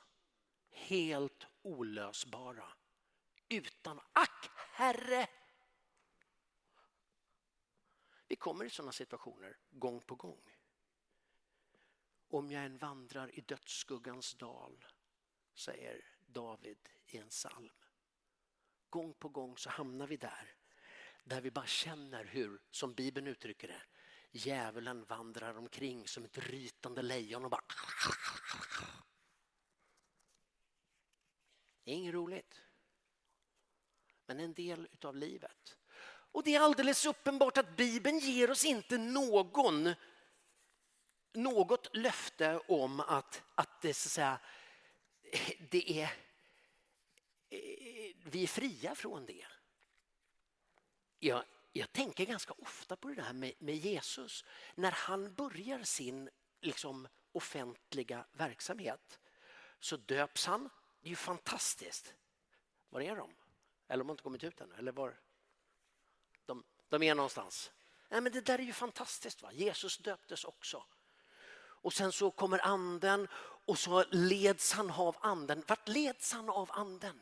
Helt 0.71 1.47
olösbara. 1.61 2.65
Utan 3.49 3.99
ack 4.13 4.49
herre! 4.73 5.27
Vi 8.29 8.35
kommer 8.35 8.65
i 8.65 8.69
sådana 8.69 8.91
situationer 8.91 9.57
gång 9.69 10.01
på 10.01 10.15
gång. 10.15 10.41
Om 12.27 12.51
jag 12.51 12.65
än 12.65 12.77
vandrar 12.77 13.39
i 13.39 13.41
dödsskuggans 13.41 14.33
dal, 14.33 14.85
säger 15.53 16.05
David 16.19 16.89
i 17.05 17.17
en 17.17 17.29
psalm. 17.29 17.69
Gång 18.89 19.13
på 19.13 19.29
gång 19.29 19.57
så 19.57 19.69
hamnar 19.69 20.07
vi 20.07 20.17
där, 20.17 20.55
där 21.23 21.41
vi 21.41 21.51
bara 21.51 21.65
känner 21.65 22.25
hur, 22.25 22.61
som 22.71 22.93
Bibeln 22.93 23.27
uttrycker 23.27 23.67
det, 23.67 23.81
djävulen 24.31 25.03
vandrar 25.03 25.57
omkring 25.57 26.07
som 26.07 26.25
ett 26.25 26.37
rytande 26.37 27.01
lejon 27.01 27.45
och 27.45 27.51
bara... 27.51 27.63
Det 31.83 31.91
är 31.91 31.95
inget 31.95 32.13
roligt. 32.13 32.61
Men 34.25 34.39
en 34.39 34.53
del 34.53 34.87
utav 34.91 35.15
livet. 35.15 35.78
Och 36.31 36.43
det 36.43 36.55
är 36.55 36.59
alldeles 36.59 37.05
uppenbart 37.05 37.57
att 37.57 37.77
Bibeln 37.77 38.19
ger 38.19 38.51
oss 38.51 38.65
inte 38.65 38.97
någon 38.97 39.95
något 41.33 41.95
löfte 41.95 42.59
om 42.67 42.99
att, 42.99 43.43
att 43.55 43.81
det, 43.81 43.93
så 43.93 44.07
att 44.07 44.11
säga, 44.11 44.39
det 45.69 46.01
är, 46.01 46.13
eh, 47.49 48.15
vi 48.25 48.43
är 48.43 48.47
fria 48.47 48.95
från 48.95 49.25
det. 49.25 49.45
Jag, 51.19 51.43
jag 51.71 51.91
tänker 51.91 52.25
ganska 52.25 52.53
ofta 52.53 52.95
på 52.95 53.07
det 53.07 53.15
där 53.15 53.33
med, 53.33 53.53
med 53.59 53.75
Jesus. 53.75 54.45
När 54.75 54.91
han 54.91 55.33
börjar 55.33 55.83
sin 55.83 56.29
liksom, 56.61 57.07
offentliga 57.31 58.25
verksamhet 58.31 59.19
så 59.79 59.97
döps 59.97 60.45
han. 60.45 60.69
Det 61.01 61.07
är 61.07 61.09
ju 61.09 61.15
fantastiskt. 61.15 62.13
Var 62.89 63.01
är 63.01 63.15
de? 63.15 63.35
Eller 63.87 64.03
de 64.03 64.07
har 64.07 64.13
inte 64.13 64.23
kommit 64.23 64.43
ut 64.43 64.61
ännu? 64.61 64.75
Eller 64.75 64.91
var? 64.91 65.19
De, 66.89 67.03
är 67.03 67.15
någonstans. 67.15 67.71
Nej, 68.09 68.21
men 68.21 68.31
det 68.31 68.41
där 68.41 68.59
är 68.59 68.63
ju 68.63 68.73
fantastiskt. 68.73 69.41
Va? 69.41 69.51
Jesus 69.51 69.97
döptes 69.97 70.43
också. 70.43 70.85
Och 71.81 71.93
sen 71.93 72.11
så 72.11 72.31
kommer 72.31 72.65
anden 72.65 73.27
och 73.65 73.79
så 73.79 74.03
leds 74.11 74.73
han 74.73 74.91
av 74.91 75.15
anden. 75.19 75.63
Vart 75.67 75.87
leds 75.87 76.33
han 76.33 76.49
av 76.49 76.69
anden? 76.71 77.19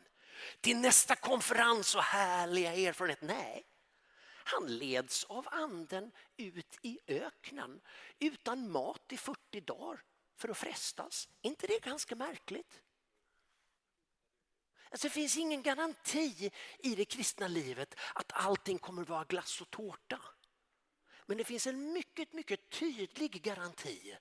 Till 0.60 0.76
nästa 0.76 1.14
konferens 1.14 1.94
och 1.94 2.02
härliga 2.02 2.74
erfarenhet? 2.74 3.22
Nej, 3.22 3.66
han 4.44 4.66
leds 4.66 5.24
av 5.24 5.48
anden 5.50 6.12
ut 6.36 6.78
i 6.82 6.98
öknen 7.06 7.80
utan 8.18 8.70
mat 8.70 9.12
i 9.12 9.16
40 9.16 9.60
dagar 9.60 10.02
för 10.36 10.48
att 10.48 10.58
frestas. 10.58 11.28
inte 11.40 11.66
det 11.66 11.82
ganska 11.82 12.16
märkligt? 12.16 12.82
Alltså 14.90 15.06
det 15.06 15.12
finns 15.12 15.36
ingen 15.36 15.62
garanti 15.62 16.50
i 16.78 16.94
det 16.94 17.04
kristna 17.04 17.48
livet 17.48 17.94
att 18.14 18.32
allting 18.34 18.78
kommer 18.78 19.02
att 19.02 19.08
vara 19.08 19.24
glass 19.24 19.60
och 19.60 19.70
tårta. 19.70 20.20
Men 21.26 21.36
det 21.36 21.44
finns 21.44 21.66
en 21.66 21.92
mycket, 21.92 22.32
mycket 22.32 22.70
tydlig 22.70 23.42
garanti 23.42 24.16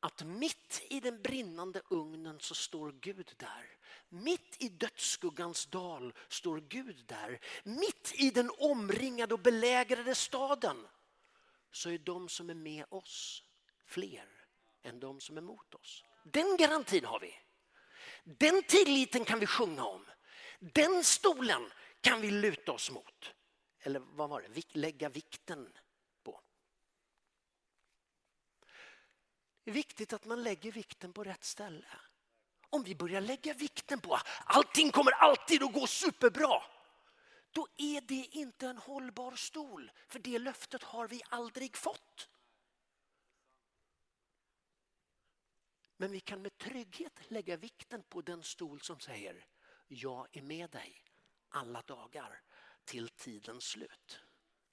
att 0.00 0.24
mitt 0.24 0.82
i 0.88 1.00
den 1.00 1.22
brinnande 1.22 1.82
ugnen 1.90 2.40
så 2.40 2.54
står 2.54 2.92
Gud 2.92 3.34
där. 3.36 3.76
Mitt 4.08 4.56
i 4.58 4.68
dödsskuggans 4.68 5.66
dal 5.66 6.14
står 6.28 6.60
Gud 6.60 7.04
där. 7.06 7.40
Mitt 7.64 8.12
i 8.14 8.30
den 8.30 8.50
omringade 8.58 9.34
och 9.34 9.40
belägrade 9.40 10.14
staden 10.14 10.88
så 11.70 11.90
är 11.90 11.98
de 11.98 12.28
som 12.28 12.50
är 12.50 12.54
med 12.54 12.84
oss 12.88 13.42
fler 13.86 14.28
än 14.82 15.00
de 15.00 15.20
som 15.20 15.36
är 15.36 15.40
mot 15.40 15.74
oss. 15.74 16.04
Den 16.24 16.56
garantin 16.56 17.04
har 17.04 17.20
vi. 17.20 17.34
Den 18.22 18.62
tilliten 18.62 19.24
kan 19.24 19.40
vi 19.40 19.46
sjunga 19.46 19.84
om. 19.84 20.06
Den 20.60 21.04
stolen 21.04 21.70
kan 22.00 22.20
vi 22.20 22.30
luta 22.30 22.72
oss 22.72 22.90
mot. 22.90 23.34
Eller 23.80 24.00
vad 24.00 24.28
var 24.28 24.40
det? 24.40 24.74
Lägga 24.74 25.08
vikten 25.08 25.72
på. 26.22 26.40
Det 29.64 29.70
är 29.70 29.74
viktigt 29.74 30.12
att 30.12 30.24
man 30.24 30.42
lägger 30.42 30.72
vikten 30.72 31.12
på 31.12 31.24
rätt 31.24 31.44
ställe. 31.44 31.86
Om 32.70 32.82
vi 32.82 32.94
börjar 32.94 33.20
lägga 33.20 33.54
vikten 33.54 34.00
på 34.00 34.14
att 34.14 34.26
allting 34.44 34.90
kommer 34.90 35.12
alltid 35.12 35.62
att 35.62 35.72
gå 35.72 35.86
superbra 35.86 36.62
då 37.52 37.66
är 37.76 38.00
det 38.00 38.28
inte 38.30 38.66
en 38.66 38.78
hållbar 38.78 39.36
stol, 39.36 39.90
för 40.08 40.18
det 40.18 40.38
löftet 40.38 40.82
har 40.82 41.08
vi 41.08 41.22
aldrig 41.28 41.76
fått. 41.76 42.28
Men 46.02 46.12
vi 46.12 46.20
kan 46.20 46.42
med 46.42 46.58
trygghet 46.58 47.12
lägga 47.28 47.56
vikten 47.56 48.02
på 48.08 48.20
den 48.20 48.42
stol 48.42 48.80
som 48.80 49.00
säger 49.00 49.46
jag 49.88 50.26
är 50.32 50.42
med 50.42 50.70
dig 50.70 51.04
alla 51.48 51.82
dagar 51.82 52.40
till 52.84 53.08
tidens 53.08 53.64
slut. 53.64 54.20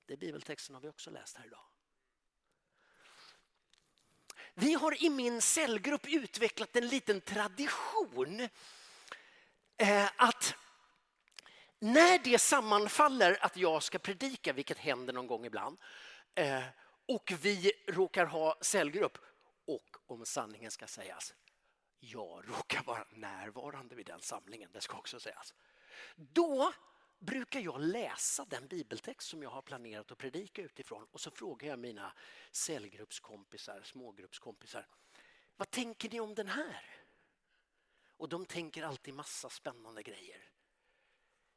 Det 0.06 0.18
bibeltexten 0.18 0.76
har 0.76 0.82
vi 0.82 0.90
också 0.90 1.12
läst 1.12 1.38
här 1.38 1.46
idag. 1.46 1.66
Vi 4.54 4.74
har 4.74 5.04
i 5.04 5.10
min 5.10 5.42
cellgrupp 5.42 6.08
utvecklat 6.08 6.76
en 6.76 6.88
liten 6.88 7.22
tradition 7.22 8.40
eh, 9.78 10.10
att 10.16 10.56
när 11.80 12.20
det 12.24 12.40
sammanfaller 12.40 13.38
att 13.42 13.58
jag 13.58 13.84
ska 13.84 14.00
predika, 14.00 14.54
vilket 14.54 14.78
händer 14.78 15.14
någon 15.14 15.28
gång 15.28 15.46
ibland, 15.46 15.78
eh, 16.36 16.64
och 17.08 17.34
vi 17.42 17.72
råkar 17.88 18.26
ha 18.26 18.58
cellgrupp, 18.62 19.18
och 19.70 19.98
om 20.06 20.26
sanningen 20.26 20.72
ska 20.72 20.88
sägas, 20.88 21.34
jag 22.00 22.50
råkar 22.50 22.84
vara 22.84 23.06
närvarande 23.10 23.96
vid 23.96 24.06
den 24.06 24.22
samlingen, 24.22 24.70
det 24.74 24.82
ska 24.82 24.98
också 24.98 25.20
sägas. 25.20 25.54
Då 26.16 26.74
brukar 27.20 27.60
jag 27.60 27.82
läsa 27.82 28.46
den 28.46 28.68
bibeltext 28.68 29.30
som 29.30 29.44
jag 29.44 29.50
har 29.50 29.62
planerat 29.62 30.12
att 30.12 30.18
predika 30.18 30.62
utifrån 30.62 31.08
och 31.12 31.22
så 31.22 31.32
frågar 31.32 31.70
jag 31.70 31.80
mina 31.80 32.14
cellgruppskompisar, 32.52 33.82
smågruppskompisar, 33.84 34.88
vad 35.58 35.72
tänker 35.72 36.10
ni 36.10 36.20
om 36.20 36.36
den 36.36 36.48
här? 36.48 36.84
Och 38.18 38.30
de 38.30 38.46
tänker 38.46 38.84
alltid 38.84 39.14
massa 39.14 39.50
spännande 39.50 40.04
grejer. 40.04 40.50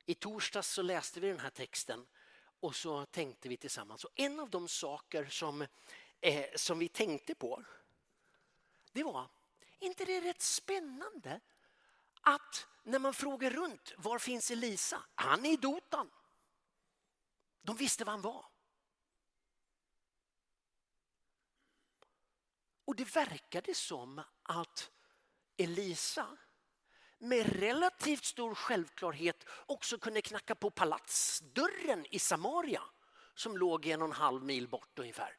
I 0.06 0.14
torsdags 0.14 0.68
så 0.68 0.82
läste 0.82 1.20
vi 1.20 1.28
den 1.28 1.40
här 1.40 1.50
texten 1.50 2.06
och 2.60 2.76
så 2.76 3.06
tänkte 3.06 3.48
vi 3.48 3.56
tillsammans. 3.56 4.04
Och 4.04 4.10
en 4.14 4.40
av 4.40 4.50
de 4.50 4.68
saker 4.68 5.24
som, 5.24 5.66
eh, 6.20 6.46
som 6.56 6.78
vi 6.78 6.88
tänkte 6.88 7.34
på 7.34 7.64
det 8.92 9.02
var 9.02 9.30
inte 9.78 10.04
det 10.04 10.16
är 10.16 10.20
rätt 10.20 10.42
spännande 10.42 11.40
att 12.20 12.66
när 12.82 12.98
man 12.98 13.14
frågar 13.14 13.50
runt, 13.50 13.92
var 13.96 14.18
finns 14.18 14.50
Elisa? 14.50 15.04
Han 15.14 15.46
är 15.46 15.52
i 15.52 15.56
Dotan. 15.56 16.10
De 17.62 17.76
visste 17.76 18.04
var 18.04 18.10
han 18.12 18.22
var. 18.22 18.46
Och 22.84 22.96
det 22.96 23.16
verkade 23.16 23.74
som 23.74 24.22
att 24.42 24.90
Elisa 25.56 26.38
med 27.18 27.46
relativt 27.46 28.24
stor 28.24 28.54
självklarhet 28.54 29.44
också 29.66 29.98
kunde 29.98 30.22
knacka 30.22 30.54
på 30.54 30.70
palatsdörren 30.70 32.06
i 32.10 32.18
Samaria 32.18 32.82
som 33.34 33.56
låg 33.56 33.86
en 33.86 34.02
och 34.02 34.08
en 34.08 34.12
halv 34.12 34.42
mil 34.42 34.68
bort 34.68 34.98
ungefär 34.98 35.36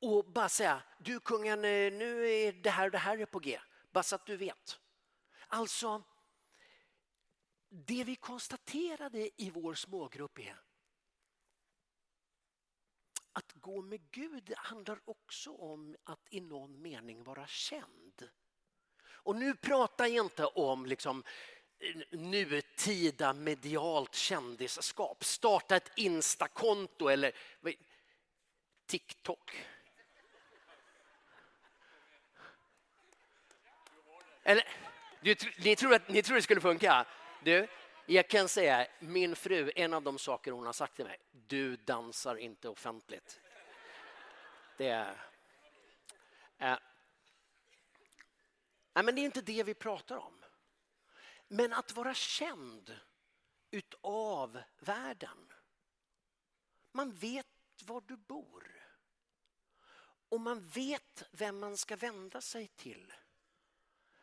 och 0.00 0.24
bara 0.24 0.48
säga 0.48 0.82
du 0.98 1.20
kungen 1.20 1.64
eh, 1.64 1.92
nu 1.92 2.30
är 2.30 2.52
det 2.52 2.70
här 2.70 2.84
och 2.84 2.90
det 2.90 2.98
här 2.98 3.18
är 3.18 3.26
på 3.26 3.38
G, 3.38 3.60
bara 3.90 4.02
så 4.02 4.14
att 4.14 4.26
du 4.26 4.36
vet. 4.36 4.78
Alltså, 5.48 6.02
det 7.68 8.04
vi 8.04 8.16
konstaterade 8.16 9.30
i 9.42 9.50
vår 9.50 9.74
smågrupp 9.74 10.38
är 10.38 10.60
att 13.38 13.52
gå 13.52 13.82
med 13.82 14.10
Gud 14.10 14.52
handlar 14.56 15.00
också 15.04 15.50
om 15.50 15.96
att 16.04 16.26
i 16.30 16.40
någon 16.40 16.82
mening 16.82 17.24
vara 17.24 17.46
känd. 17.46 18.28
Och 19.00 19.36
nu 19.36 19.54
pratar 19.54 20.06
jag 20.06 20.24
inte 20.24 20.46
om 20.46 20.86
liksom 20.86 21.24
eh, 21.78 22.18
nutida 22.18 23.32
medialt 23.32 24.14
kändisskap. 24.14 25.24
Starta 25.24 25.76
ett 25.76 25.90
Instakonto 25.96 27.08
eller 27.08 27.32
TikTok. 28.86 29.64
Eller, 34.48 34.64
du, 35.20 35.36
ni, 35.58 35.76
tror 35.76 35.94
att, 35.94 36.08
ni 36.08 36.22
tror 36.22 36.36
det 36.36 36.42
skulle 36.42 36.60
funka? 36.60 37.06
Du, 37.42 37.68
jag 38.06 38.28
kan 38.28 38.48
säga, 38.48 38.86
min 38.98 39.36
fru, 39.36 39.72
en 39.76 39.94
av 39.94 40.02
de 40.02 40.18
saker 40.18 40.52
hon 40.52 40.66
har 40.66 40.72
sagt 40.72 40.96
till 40.96 41.04
mig, 41.04 41.18
du 41.32 41.76
dansar 41.76 42.36
inte 42.36 42.68
offentligt. 42.68 43.40
Det 44.76 44.88
är... 44.88 45.10
Äh, 46.58 46.78
nej, 48.94 49.04
men 49.04 49.14
det 49.14 49.20
är 49.20 49.24
inte 49.24 49.42
det 49.42 49.62
vi 49.62 49.74
pratar 49.74 50.16
om. 50.16 50.44
Men 51.48 51.72
att 51.72 51.92
vara 51.92 52.14
känd 52.14 53.00
utav 53.70 54.62
världen. 54.78 55.52
Man 56.92 57.12
vet 57.12 57.46
var 57.84 58.00
du 58.00 58.16
bor. 58.16 58.88
Och 60.28 60.40
man 60.40 60.66
vet 60.66 61.22
vem 61.30 61.58
man 61.58 61.76
ska 61.76 61.96
vända 61.96 62.40
sig 62.40 62.68
till. 62.68 63.12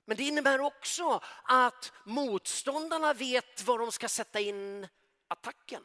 Men 0.05 0.17
det 0.17 0.23
innebär 0.23 0.61
också 0.61 1.21
att 1.43 1.93
motståndarna 2.03 3.13
vet 3.13 3.63
var 3.63 3.79
de 3.79 3.91
ska 3.91 4.09
sätta 4.09 4.39
in 4.39 4.87
attacken. 5.27 5.83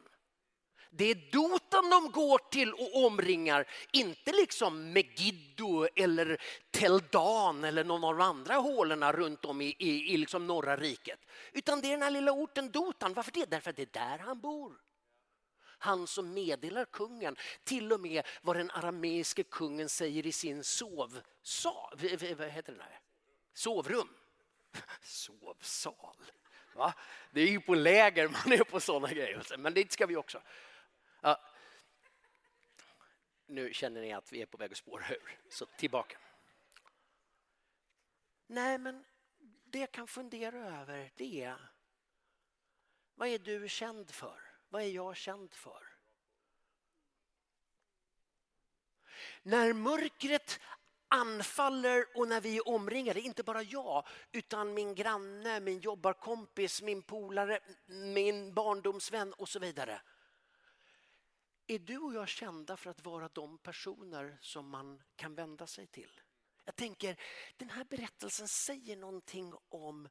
Det 0.93 1.05
är 1.05 1.33
Dotan 1.33 1.91
de 1.91 2.11
går 2.11 2.39
till 2.51 2.73
och 2.73 3.05
omringar, 3.05 3.67
inte 3.93 4.33
liksom 4.33 4.93
Megiddo 4.93 5.87
eller 5.97 6.43
Teldan 6.71 7.65
eller 7.65 7.85
någon 7.85 8.05
av 8.05 8.17
de 8.17 8.23
andra 8.23 8.55
hålorna 8.55 9.13
runt 9.13 9.45
om 9.45 9.61
i, 9.61 9.77
i, 9.79 10.15
i 10.15 10.17
liksom 10.17 10.47
norra 10.47 10.77
riket. 10.77 11.21
Utan 11.53 11.81
det 11.81 11.87
är 11.87 11.91
den 11.91 12.03
här 12.03 12.11
lilla 12.11 12.33
orten 12.33 12.71
Dotan. 12.71 13.15
Varför 13.15 13.33
det? 13.33 13.51
Därför 13.51 13.71
att 13.71 13.77
det 13.77 13.83
är 13.83 14.09
där 14.09 14.19
han 14.19 14.41
bor. 14.41 14.81
Han 15.79 16.07
som 16.07 16.35
meddelar 16.35 16.85
kungen 16.85 17.37
till 17.65 17.93
och 17.93 18.01
med 18.01 18.27
vad 18.43 18.57
den 18.57 18.71
arameiske 18.71 19.43
kungen 19.43 19.89
säger 19.89 20.27
i 20.27 20.33
sin 20.33 20.65
sov, 20.65 21.21
vad 22.37 22.49
heter 22.49 22.73
det 22.73 22.83
här? 22.83 23.01
Sovrum. 23.53 24.09
Sovsal. 25.03 26.17
Va? 26.75 26.95
Det 27.31 27.41
är 27.41 27.49
ju 27.49 27.61
på 27.61 27.75
läger 27.75 28.29
man 28.29 28.53
är 28.53 28.65
på 28.65 28.81
sådana 28.81 29.13
grejer, 29.15 29.57
men 29.59 29.75
dit 29.75 29.93
ska 29.93 30.07
vi 30.07 30.17
också. 30.17 30.43
Ja. 31.21 31.41
Nu 33.47 33.73
känner 33.73 34.01
ni 34.01 34.13
att 34.13 34.33
vi 34.33 34.43
är 34.43 34.47
på 34.47 34.57
väg 34.57 34.73
att 34.73 34.79
spåra 34.79 35.09
ur, 35.09 35.39
så 35.49 35.67
tillbaka. 35.67 36.19
Nej, 38.47 38.79
men 38.79 39.05
det 39.65 39.79
jag 39.79 39.93
kan 39.93 40.07
fundera 40.07 40.81
över 40.81 41.11
det 41.17 41.43
är 41.43 41.71
vad 43.21 43.29
är 43.29 43.39
du 43.39 43.69
känd 43.69 44.11
för? 44.11 44.41
Vad 44.69 44.83
är 44.83 44.87
jag 44.87 45.17
känd 45.17 45.55
för? 45.55 45.87
När 49.43 49.73
mörkret 49.73 50.61
anfaller 51.11 52.07
och 52.15 52.29
när 52.29 52.41
vi 52.41 52.57
är 52.57 52.69
omringade, 52.69 53.21
inte 53.21 53.43
bara 53.43 53.63
jag, 53.63 54.07
utan 54.33 54.75
min 54.75 54.95
granne, 54.95 55.61
min 55.61 55.81
jobbarkompis, 55.81 56.83
min 56.83 57.03
polare, 57.03 57.61
min 57.87 58.55
barndomsvän 58.55 59.33
och 59.33 59.49
så 59.49 59.59
vidare. 59.59 60.01
Är 61.67 61.79
du 61.79 61.99
och 61.99 62.15
jag 62.15 62.29
kända 62.29 62.77
för 62.77 62.91
att 62.91 63.05
vara 63.05 63.29
de 63.29 63.59
personer 63.59 64.39
som 64.41 64.69
man 64.69 65.03
kan 65.17 65.35
vända 65.35 65.67
sig 65.67 65.87
till? 65.87 66.21
Jag 66.65 66.77
tänker, 66.77 67.21
den 67.57 67.71
här 67.71 67.85
berättelsen 67.85 68.49
säger 68.49 68.97
någonting 68.97 69.55
om 69.69 70.09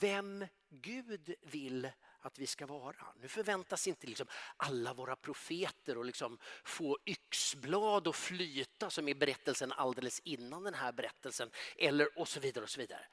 vem 0.00 0.46
Gud 0.68 1.34
vill 1.40 1.90
att 2.20 2.38
vi 2.38 2.46
ska 2.46 2.66
vara. 2.66 3.06
Nu 3.20 3.28
förväntas 3.28 3.86
inte 3.86 4.06
liksom 4.06 4.26
alla 4.56 4.94
våra 4.94 5.16
profeter 5.16 5.98
och 5.98 6.04
liksom 6.04 6.38
få 6.64 6.98
yxblad 7.06 8.08
och 8.08 8.16
flyta 8.16 8.90
som 8.90 9.08
i 9.08 9.14
berättelsen 9.14 9.72
alldeles 9.72 10.20
innan 10.20 10.64
den 10.64 10.74
här 10.74 10.92
berättelsen 10.92 11.50
eller 11.76 12.18
och 12.18 12.28
så 12.28 12.40
vidare 12.40 12.64
och 12.64 12.70
så 12.70 12.80
vidare. 12.80 13.06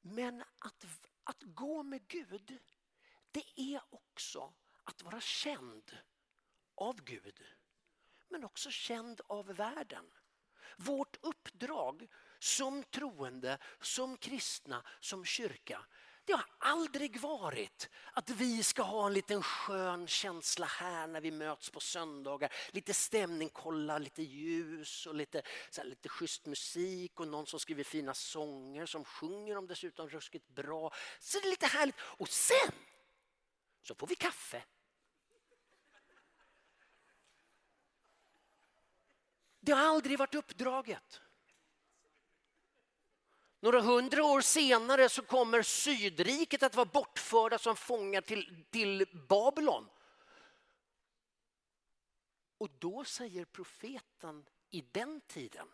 Men 0.00 0.42
att, 0.58 0.84
att 1.24 1.42
gå 1.42 1.82
med 1.82 2.08
Gud, 2.08 2.58
det 3.30 3.44
är 3.56 3.80
också 3.90 4.52
att 4.84 5.02
vara 5.02 5.20
känd 5.20 5.98
av 6.74 7.04
Gud, 7.04 7.42
men 8.28 8.44
också 8.44 8.70
känd 8.70 9.20
av 9.26 9.46
världen. 9.46 10.12
Vårt 10.76 11.16
uppdrag 11.20 12.08
som 12.38 12.84
troende, 12.84 13.58
som 13.80 14.16
kristna, 14.16 14.84
som 15.00 15.24
kyrka 15.24 15.86
det 16.24 16.32
har 16.32 16.46
aldrig 16.58 17.20
varit 17.20 17.88
att 18.12 18.30
vi 18.30 18.62
ska 18.62 18.82
ha 18.82 19.06
en 19.06 19.12
liten 19.12 19.42
skön 19.42 20.06
känsla 20.06 20.66
här 20.66 21.06
när 21.06 21.20
vi 21.20 21.30
möts 21.30 21.70
på 21.70 21.80
söndagar. 21.80 22.52
Lite 22.70 22.94
stämning, 22.94 23.50
kolla 23.52 23.98
lite 23.98 24.22
ljus 24.22 25.06
och 25.06 25.14
lite, 25.14 25.42
så 25.70 25.80
här, 25.80 25.88
lite 25.88 26.08
schysst 26.08 26.46
musik 26.46 27.20
och 27.20 27.28
någon 27.28 27.46
som 27.46 27.60
skriver 27.60 27.84
fina 27.84 28.14
sånger 28.14 28.86
som 28.86 29.04
sjunger 29.04 29.54
dem 29.54 29.66
dessutom 29.66 30.08
ruskigt 30.08 30.48
bra. 30.48 30.92
Så 31.18 31.38
det 31.38 31.46
är 31.46 31.50
lite 31.50 31.66
härligt. 31.66 31.96
Och 32.00 32.28
sen 32.28 32.72
så 33.82 33.94
får 33.94 34.06
vi 34.06 34.14
kaffe. 34.14 34.62
Det 39.60 39.72
har 39.72 39.86
aldrig 39.86 40.18
varit 40.18 40.34
uppdraget. 40.34 41.20
Några 43.62 43.80
hundra 43.80 44.24
år 44.24 44.40
senare 44.40 45.08
så 45.08 45.22
kommer 45.22 45.62
Sydriket 45.62 46.62
att 46.62 46.74
vara 46.74 46.86
bortförda 46.86 47.58
som 47.58 47.76
fångar 47.76 48.20
till, 48.20 48.64
till 48.70 49.06
Babylon. 49.28 49.88
Och 52.58 52.70
då 52.78 53.04
säger 53.04 53.44
profeten 53.44 54.46
i 54.70 54.80
den 54.80 55.20
tiden, 55.20 55.68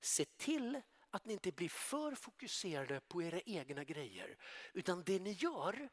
se 0.00 0.24
till 0.24 0.80
att 1.10 1.24
ni 1.24 1.32
inte 1.32 1.52
blir 1.52 1.68
för 1.68 2.14
fokuserade 2.14 3.00
på 3.00 3.22
era 3.22 3.40
egna 3.40 3.84
grejer, 3.84 4.36
utan 4.72 5.02
det 5.02 5.18
ni 5.18 5.32
gör 5.32 5.88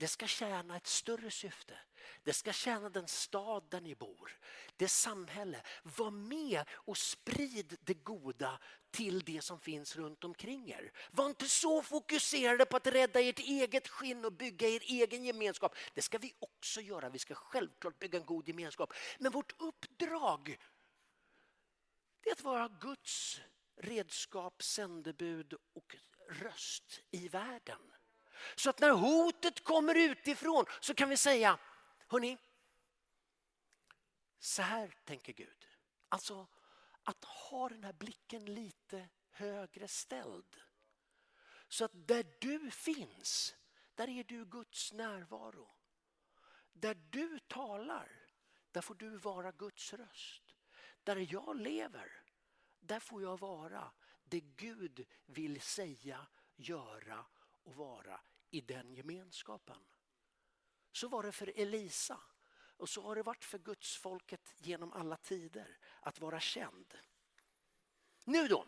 det 0.00 0.08
ska 0.08 0.26
tjäna 0.26 0.76
ett 0.76 0.86
större 0.86 1.30
syfte. 1.30 1.78
Det 2.22 2.32
ska 2.32 2.52
tjäna 2.52 2.88
den 2.88 3.08
stad 3.08 3.64
där 3.68 3.80
ni 3.80 3.94
bor, 3.94 4.38
det 4.76 4.88
samhälle. 4.88 5.62
Var 5.82 6.10
med 6.10 6.64
och 6.70 6.98
sprid 6.98 7.76
det 7.80 7.94
goda 7.94 8.58
till 8.90 9.20
det 9.20 9.42
som 9.44 9.60
finns 9.60 9.96
runt 9.96 10.24
omkring 10.24 10.70
er. 10.70 10.92
Var 11.10 11.26
inte 11.26 11.48
så 11.48 11.82
fokuserade 11.82 12.64
på 12.64 12.76
att 12.76 12.86
rädda 12.86 13.20
ert 13.20 13.38
eget 13.38 13.88
skinn 13.88 14.24
och 14.24 14.32
bygga 14.32 14.68
er 14.68 14.80
egen 14.80 15.24
gemenskap. 15.24 15.76
Det 15.94 16.02
ska 16.02 16.18
vi 16.18 16.34
också 16.38 16.80
göra. 16.80 17.08
Vi 17.08 17.18
ska 17.18 17.34
självklart 17.34 17.98
bygga 17.98 18.18
en 18.18 18.26
god 18.26 18.48
gemenskap. 18.48 18.92
Men 19.18 19.32
vårt 19.32 19.62
uppdrag 19.62 20.58
är 22.22 22.32
att 22.32 22.42
vara 22.42 22.68
Guds 22.68 23.40
redskap, 23.76 24.62
sändebud 24.62 25.54
och 25.72 25.96
röst 26.28 27.00
i 27.10 27.28
världen. 27.28 27.80
Så 28.56 28.70
att 28.70 28.80
när 28.80 28.90
hotet 28.90 29.64
kommer 29.64 29.94
utifrån 29.94 30.64
så 30.80 30.94
kan 30.94 31.08
vi 31.08 31.16
säga, 31.16 31.58
hörni, 32.08 32.38
så 34.38 34.62
här 34.62 34.94
tänker 35.04 35.32
Gud. 35.32 35.66
Alltså 36.08 36.46
att 37.04 37.24
ha 37.24 37.68
den 37.68 37.84
här 37.84 37.92
blicken 37.92 38.54
lite 38.54 39.08
högre 39.30 39.88
ställd. 39.88 40.56
Så 41.68 41.84
att 41.84 41.92
där 41.94 42.26
du 42.40 42.70
finns, 42.70 43.54
där 43.94 44.08
är 44.08 44.24
du 44.24 44.44
Guds 44.44 44.92
närvaro. 44.92 45.74
Där 46.72 46.94
du 46.94 47.38
talar, 47.38 48.26
där 48.70 48.80
får 48.80 48.94
du 48.94 49.16
vara 49.16 49.52
Guds 49.52 49.92
röst. 49.92 50.42
Där 51.04 51.32
jag 51.32 51.56
lever, 51.56 52.22
där 52.80 53.00
får 53.00 53.22
jag 53.22 53.38
vara 53.38 53.92
det 54.24 54.40
Gud 54.40 55.06
vill 55.26 55.60
säga, 55.60 56.26
göra 56.56 57.26
och 57.62 57.74
vara 57.74 58.20
i 58.50 58.60
den 58.60 58.94
gemenskapen. 58.94 59.76
Så 60.92 61.08
var 61.08 61.22
det 61.22 61.32
för 61.32 61.52
Elisa 61.56 62.20
och 62.52 62.88
så 62.88 63.02
har 63.02 63.14
det 63.14 63.22
varit 63.22 63.44
för 63.44 63.58
Guds 63.58 63.96
folket 63.96 64.54
genom 64.58 64.92
alla 64.92 65.16
tider 65.16 65.78
att 66.00 66.20
vara 66.20 66.40
känd. 66.40 66.98
Nu 68.24 68.48
då. 68.48 68.66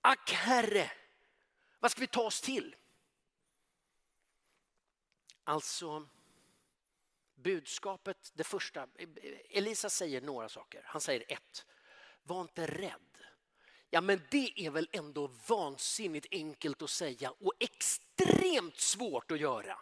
Ack 0.00 0.32
Herre, 0.32 0.92
vad 1.78 1.90
ska 1.90 2.00
vi 2.00 2.06
ta 2.06 2.22
oss 2.22 2.40
till? 2.40 2.76
Alltså 5.44 6.08
budskapet, 7.34 8.32
det 8.34 8.44
första, 8.44 8.88
Elisa 9.50 9.90
säger 9.90 10.20
några 10.20 10.48
saker. 10.48 10.82
Han 10.86 11.00
säger 11.00 11.32
ett, 11.32 11.66
var 12.22 12.40
inte 12.40 12.66
rädd. 12.66 13.13
Ja 13.94 14.00
men 14.00 14.20
det 14.30 14.52
är 14.56 14.70
väl 14.70 14.88
ändå 14.92 15.30
vansinnigt 15.46 16.26
enkelt 16.30 16.82
att 16.82 16.90
säga 16.90 17.30
och 17.30 17.52
extremt 17.60 18.80
svårt 18.80 19.30
att 19.30 19.40
göra 19.40 19.78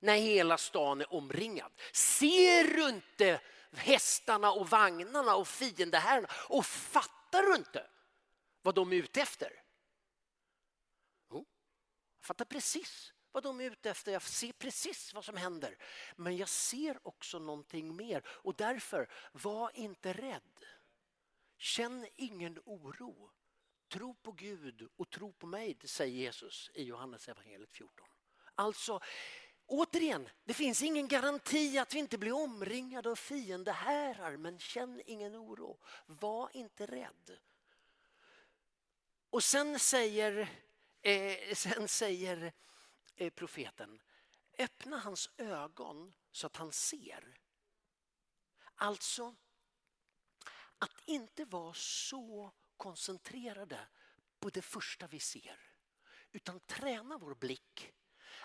när 0.00 0.16
hela 0.16 0.58
stan 0.58 1.00
är 1.00 1.14
omringad. 1.14 1.72
Ser 1.92 2.64
du 2.64 2.88
inte 2.88 3.40
hästarna 3.72 4.52
och 4.52 4.68
vagnarna 4.68 5.36
och 5.36 5.48
fiendehärarna 5.48 6.28
och 6.48 6.66
fattar 6.66 7.42
du 7.42 7.54
inte 7.54 7.86
vad 8.62 8.74
de 8.74 8.92
är 8.92 8.96
ute 8.96 9.20
efter? 9.20 9.62
Jo, 11.30 11.46
jag 12.18 12.26
fattar 12.26 12.44
precis 12.44 13.12
vad 13.32 13.42
de 13.42 13.60
är 13.60 13.70
ute 13.70 13.90
efter. 13.90 14.12
Jag 14.12 14.22
ser 14.22 14.52
precis 14.52 15.14
vad 15.14 15.24
som 15.24 15.36
händer. 15.36 15.78
Men 16.16 16.36
jag 16.36 16.48
ser 16.48 16.98
också 17.02 17.38
någonting 17.38 17.96
mer 17.96 18.22
och 18.26 18.54
därför, 18.54 19.08
var 19.32 19.70
inte 19.74 20.12
rädd. 20.12 20.66
Känn 21.58 22.06
ingen 22.16 22.58
oro. 22.64 23.30
Tro 23.94 24.14
på 24.14 24.32
Gud 24.32 24.88
och 24.96 25.10
tro 25.10 25.32
på 25.32 25.46
mig, 25.46 25.74
det 25.80 25.88
säger 25.88 26.16
Jesus 26.16 26.70
i 26.74 26.84
Johannes 26.84 27.28
evangeliet 27.28 27.72
14. 27.72 28.06
Alltså, 28.54 29.00
återigen, 29.66 30.28
det 30.44 30.54
finns 30.54 30.82
ingen 30.82 31.08
garanti 31.08 31.78
att 31.78 31.94
vi 31.94 31.98
inte 31.98 32.18
blir 32.18 32.32
omringade 32.32 33.10
av 33.10 33.16
fiendehärar, 33.16 34.36
men 34.36 34.58
känn 34.58 35.02
ingen 35.06 35.36
oro. 35.36 35.80
Var 36.06 36.50
inte 36.56 36.86
rädd. 36.86 37.38
Och 39.30 39.44
sen 39.44 39.78
säger, 39.78 40.48
eh, 41.02 41.54
sen 41.54 41.88
säger 41.88 42.52
eh, 43.16 43.30
profeten, 43.30 44.02
öppna 44.58 44.98
hans 44.98 45.30
ögon 45.36 46.14
så 46.32 46.46
att 46.46 46.56
han 46.56 46.72
ser. 46.72 47.38
Alltså, 48.74 49.34
att 50.78 51.02
inte 51.06 51.44
vara 51.44 51.74
så 51.74 52.52
koncentrerade 52.84 53.80
på 54.40 54.50
det 54.50 54.62
första 54.62 55.06
vi 55.06 55.20
ser. 55.20 55.60
Utan 56.32 56.60
träna 56.60 57.18
vår 57.18 57.34
blick. 57.34 57.92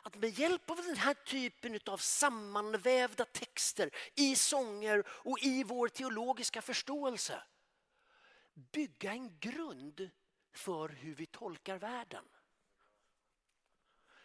Att 0.04 0.16
med 0.16 0.30
hjälp 0.30 0.70
av 0.70 0.78
den 0.78 0.98
här 0.98 1.14
typen 1.14 1.80
av 1.86 1.98
sammanvävda 1.98 3.26
texter 3.26 3.90
i 4.16 4.36
sånger 4.36 5.04
och 5.08 5.40
i 5.40 5.64
vår 5.64 5.88
teologiska 5.88 6.62
förståelse 6.62 7.44
bygga 8.54 9.12
en 9.12 9.40
grund 9.40 10.10
för 10.54 10.90
hur 10.90 11.16
vi 11.16 11.26
tolkar 11.26 11.78
världen. 11.78 12.26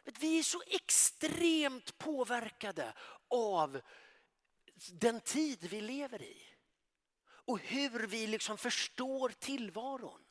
Vi 0.05 0.39
är 0.39 0.43
så 0.43 0.63
extremt 0.67 1.99
påverkade 1.99 2.95
av 3.29 3.81
den 4.93 5.21
tid 5.21 5.65
vi 5.65 5.81
lever 5.81 6.23
i 6.23 6.54
och 7.45 7.59
hur 7.59 8.07
vi 8.07 8.27
liksom 8.27 8.59
förstår 8.59 9.29
tillvaron. 9.29 10.25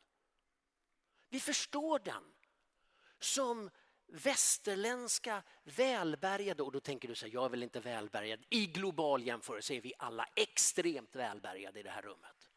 Vi 1.30 1.40
förstår 1.40 2.00
den 2.00 2.34
som 3.20 3.70
västerländska 4.08 5.44
välbärgade, 5.64 6.64
och 6.64 6.72
då 6.72 6.80
tänker 6.80 7.08
du 7.08 7.16
så 7.16 7.26
här, 7.26 7.34
jag 7.34 7.46
är 7.46 7.50
väl 7.50 7.64
inte 7.64 7.80
välbärgad. 7.80 8.46
I 8.50 8.66
global 8.66 9.24
jämförelse 9.24 9.74
är 9.74 9.82
vi 9.82 9.94
alla 9.98 10.30
extremt 10.36 11.16
välbärgade 11.16 11.80
i 11.80 11.84
det 11.84 11.90
här 11.90 12.02
rummet. 12.02 12.52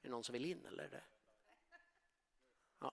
Är 0.00 0.08
det 0.08 0.10
någon 0.10 0.24
som 0.24 0.32
vill 0.32 0.44
in 0.44 0.66
eller? 0.66 1.04
Ja. 2.80 2.92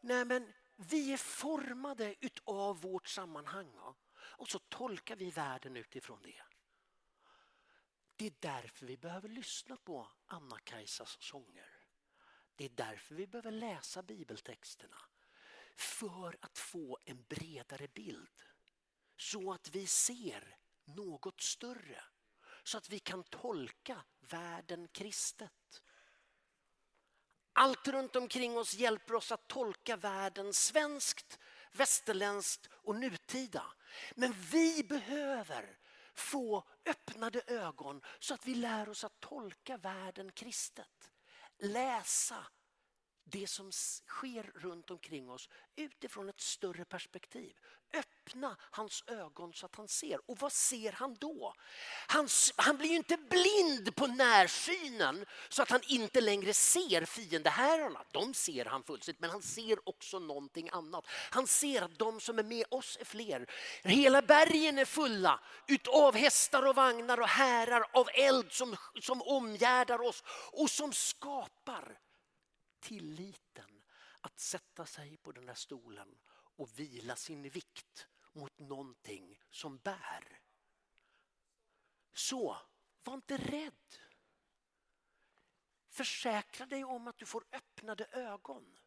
Nej 0.00 0.24
men 0.24 0.52
vi 0.88 1.12
är 1.12 1.16
formade 1.16 2.14
utav 2.20 2.80
vårt 2.80 3.08
sammanhang 3.08 3.72
och 4.14 4.48
så 4.48 4.58
tolkar 4.58 5.16
vi 5.16 5.30
världen 5.30 5.76
utifrån 5.76 6.22
det. 6.22 6.42
Det 8.16 8.26
är 8.26 8.34
därför 8.40 8.86
vi 8.86 8.96
behöver 8.96 9.28
lyssna 9.28 9.76
på 9.76 10.10
Anna-Kajsas 10.26 11.16
sånger. 11.20 11.80
Det 12.56 12.64
är 12.64 12.68
därför 12.68 13.14
vi 13.14 13.26
behöver 13.26 13.50
läsa 13.50 14.02
bibeltexterna. 14.02 14.96
För 15.76 16.36
att 16.40 16.58
få 16.58 16.98
en 17.04 17.24
bredare 17.28 17.88
bild. 17.88 18.42
Så 19.16 19.52
att 19.52 19.68
vi 19.68 19.86
ser 19.86 20.56
något 20.84 21.40
större. 21.40 22.04
Så 22.62 22.78
att 22.78 22.88
vi 22.88 22.98
kan 22.98 23.24
tolka 23.24 24.04
världen 24.20 24.88
kristet. 24.88 25.82
Allt 27.52 27.88
runt 27.88 28.16
omkring 28.16 28.58
oss 28.58 28.74
hjälper 28.74 29.14
oss 29.14 29.32
att 29.32 29.48
tolka 29.48 29.96
världen 29.96 30.52
svenskt, 30.52 31.38
västerländskt 31.72 32.68
och 32.72 32.96
nutida. 32.96 33.64
Men 34.14 34.32
vi 34.32 34.84
behöver 34.84 35.78
få 36.14 36.64
öppnade 36.86 37.42
ögon 37.46 38.00
så 38.18 38.34
att 38.34 38.46
vi 38.46 38.54
lär 38.54 38.88
oss 38.88 39.04
att 39.04 39.20
tolka 39.20 39.76
världen 39.76 40.32
kristet. 40.32 41.12
Läsa 41.58 42.46
det 43.24 43.46
som 43.46 43.72
sker 43.72 44.42
runt 44.54 44.90
omkring 44.90 45.30
oss 45.30 45.48
utifrån 45.76 46.28
ett 46.28 46.40
större 46.40 46.84
perspektiv. 46.84 47.52
Öppna 47.92 48.56
hans 48.60 49.04
ögon 49.06 49.52
så 49.52 49.66
att 49.66 49.74
han 49.76 49.88
ser. 49.88 50.30
Och 50.30 50.38
vad 50.38 50.52
ser 50.52 50.92
han 50.92 51.14
då? 51.14 51.54
Han, 52.06 52.28
han 52.56 52.76
blir 52.76 52.88
ju 52.88 52.96
inte 52.96 53.16
blind 53.16 53.96
på 53.96 54.06
närsynen 54.06 55.24
så 55.48 55.62
att 55.62 55.70
han 55.70 55.80
inte 55.88 56.20
längre 56.20 56.54
ser 56.54 57.04
fiendehärarna. 57.04 58.04
De 58.12 58.34
ser 58.34 58.64
han 58.64 58.82
fullständigt, 58.82 59.20
men 59.20 59.30
han 59.30 59.42
ser 59.42 59.88
också 59.88 60.18
någonting 60.18 60.68
annat. 60.72 61.04
Han 61.08 61.46
ser 61.46 61.82
att 61.82 61.98
de 61.98 62.20
som 62.20 62.38
är 62.38 62.42
med 62.42 62.66
oss 62.70 62.98
är 63.00 63.04
fler. 63.04 63.46
Hela 63.82 64.22
bergen 64.22 64.78
är 64.78 64.84
fulla 64.84 65.40
utav 65.66 66.14
hästar 66.14 66.66
och 66.66 66.74
vagnar 66.74 67.20
och 67.20 67.28
härar 67.28 67.86
av 67.92 68.08
eld 68.14 68.52
som, 68.52 68.76
som 69.00 69.22
omgärdar 69.22 70.00
oss 70.00 70.22
och 70.52 70.70
som 70.70 70.92
skapar 70.92 71.98
tilliten 72.80 73.82
att 74.20 74.38
sätta 74.38 74.86
sig 74.86 75.16
på 75.16 75.32
den 75.32 75.46
där 75.46 75.54
stolen 75.54 76.18
och 76.30 76.78
vila 76.78 77.16
sin 77.16 77.50
vikt 77.50 78.08
mot 78.32 78.58
någonting 78.58 79.40
som 79.50 79.78
bär. 79.78 80.40
Så, 82.12 82.56
var 83.04 83.14
inte 83.14 83.36
rädd. 83.36 83.96
Försäkra 85.88 86.66
dig 86.66 86.84
om 86.84 87.08
att 87.08 87.18
du 87.18 87.26
får 87.26 87.44
öppnade 87.52 88.04
ögon. 88.04 88.78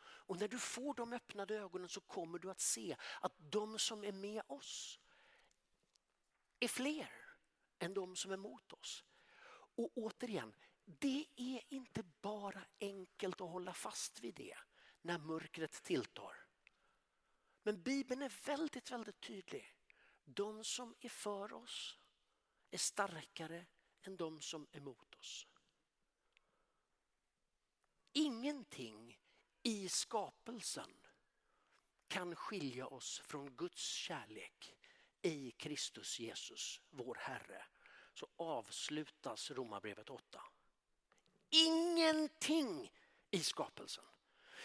Och 0.00 0.38
när 0.38 0.48
du 0.48 0.58
får 0.58 0.94
de 0.94 1.12
öppnade 1.12 1.54
ögonen 1.54 1.88
så 1.88 2.00
kommer 2.00 2.38
du 2.38 2.50
att 2.50 2.60
se 2.60 2.96
att 3.20 3.32
de 3.38 3.78
som 3.78 4.04
är 4.04 4.12
med 4.12 4.42
oss 4.46 5.00
är 6.60 6.68
fler 6.68 7.10
än 7.78 7.94
de 7.94 8.16
som 8.16 8.32
är 8.32 8.36
mot 8.36 8.72
oss. 8.72 9.04
Och 9.76 9.92
återigen, 9.94 10.54
det 10.84 11.26
är 11.36 11.62
inte 11.68 12.02
bara 12.02 12.64
enkelt 12.80 13.40
att 13.40 13.50
hålla 13.50 13.74
fast 13.74 14.20
vid 14.20 14.34
det 14.34 14.58
när 15.02 15.18
mörkret 15.18 15.82
tilltar. 15.82 16.46
Men 17.62 17.82
Bibeln 17.82 18.22
är 18.22 18.46
väldigt, 18.46 18.90
väldigt 18.90 19.20
tydlig. 19.20 19.76
De 20.24 20.64
som 20.64 20.94
är 21.00 21.08
för 21.08 21.52
oss 21.52 21.98
är 22.70 22.78
starkare 22.78 23.66
än 24.02 24.16
de 24.16 24.40
som 24.40 24.66
är 24.72 24.80
mot 24.80 25.14
oss. 25.14 25.46
Ingenting 28.12 29.18
i 29.62 29.88
skapelsen 29.88 30.90
kan 32.08 32.36
skilja 32.36 32.86
oss 32.86 33.18
från 33.24 33.56
Guds 33.56 33.82
kärlek 33.82 34.74
i 35.22 35.50
Kristus 35.50 36.20
Jesus, 36.20 36.80
vår 36.90 37.14
Herre. 37.14 37.64
Så 38.14 38.28
avslutas 38.36 39.50
Romarbrevet 39.50 40.10
8 40.10 40.42
ingenting 41.52 42.92
i 43.30 43.42
skapelsen. 43.42 44.04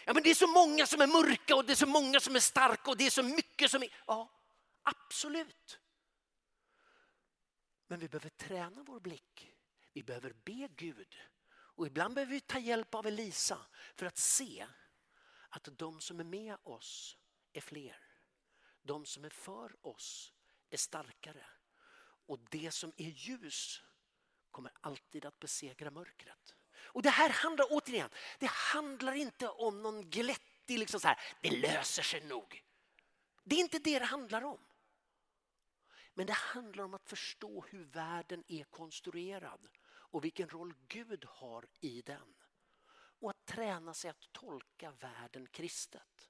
Ja, 0.04 0.14
men 0.14 0.22
det 0.22 0.30
är 0.30 0.34
så 0.34 0.46
många 0.46 0.86
som 0.86 1.00
är 1.00 1.06
mörka 1.06 1.56
och 1.56 1.64
det 1.64 1.72
är 1.72 1.76
så 1.76 1.86
många 1.86 2.20
som 2.20 2.36
är 2.36 2.40
starka 2.40 2.90
och 2.90 2.96
det 2.96 3.06
är 3.06 3.10
så 3.10 3.22
mycket 3.22 3.70
som 3.70 3.82
är... 3.82 4.02
Ja, 4.06 4.30
absolut. 4.82 5.78
Men 7.86 7.98
vi 7.98 8.08
behöver 8.08 8.30
träna 8.30 8.82
vår 8.82 9.00
blick. 9.00 9.54
Vi 9.92 10.02
behöver 10.02 10.32
be 10.32 10.68
Gud. 10.76 11.16
Och 11.50 11.86
ibland 11.86 12.14
behöver 12.14 12.32
vi 12.32 12.40
ta 12.40 12.58
hjälp 12.58 12.94
av 12.94 13.06
Elisa 13.06 13.58
för 13.94 14.06
att 14.06 14.18
se 14.18 14.66
att 15.48 15.68
de 15.78 16.00
som 16.00 16.20
är 16.20 16.24
med 16.24 16.56
oss 16.62 17.16
är 17.52 17.60
fler. 17.60 18.00
De 18.82 19.06
som 19.06 19.24
är 19.24 19.30
för 19.30 19.86
oss 19.86 20.32
är 20.70 20.76
starkare. 20.76 21.46
Och 22.26 22.38
det 22.50 22.70
som 22.70 22.92
är 22.96 23.08
ljus 23.08 23.82
kommer 24.50 24.72
alltid 24.80 25.24
att 25.24 25.38
besegra 25.38 25.90
mörkret. 25.90 26.56
Och 26.88 27.02
det 27.02 27.10
här 27.10 27.30
handlar 27.30 27.66
återigen, 27.70 28.10
det 28.38 28.50
handlar 28.50 29.12
inte 29.12 29.48
om 29.48 29.82
någon 29.82 30.10
glättig, 30.10 30.78
liksom 30.78 31.00
så 31.00 31.08
här, 31.08 31.20
det 31.42 31.50
löser 31.50 32.02
sig 32.02 32.20
nog. 32.20 32.62
Det 33.44 33.54
är 33.54 33.60
inte 33.60 33.78
det 33.78 33.98
det 33.98 34.04
handlar 34.04 34.44
om. 34.44 34.58
Men 36.14 36.26
det 36.26 36.32
handlar 36.32 36.84
om 36.84 36.94
att 36.94 37.08
förstå 37.08 37.64
hur 37.70 37.84
världen 37.84 38.44
är 38.48 38.64
konstruerad 38.64 39.68
och 39.86 40.24
vilken 40.24 40.48
roll 40.48 40.74
Gud 40.88 41.24
har 41.24 41.66
i 41.80 42.02
den. 42.02 42.34
Och 43.20 43.30
att 43.30 43.46
träna 43.46 43.94
sig 43.94 44.10
att 44.10 44.32
tolka 44.32 44.90
världen 44.90 45.46
kristet. 45.46 46.28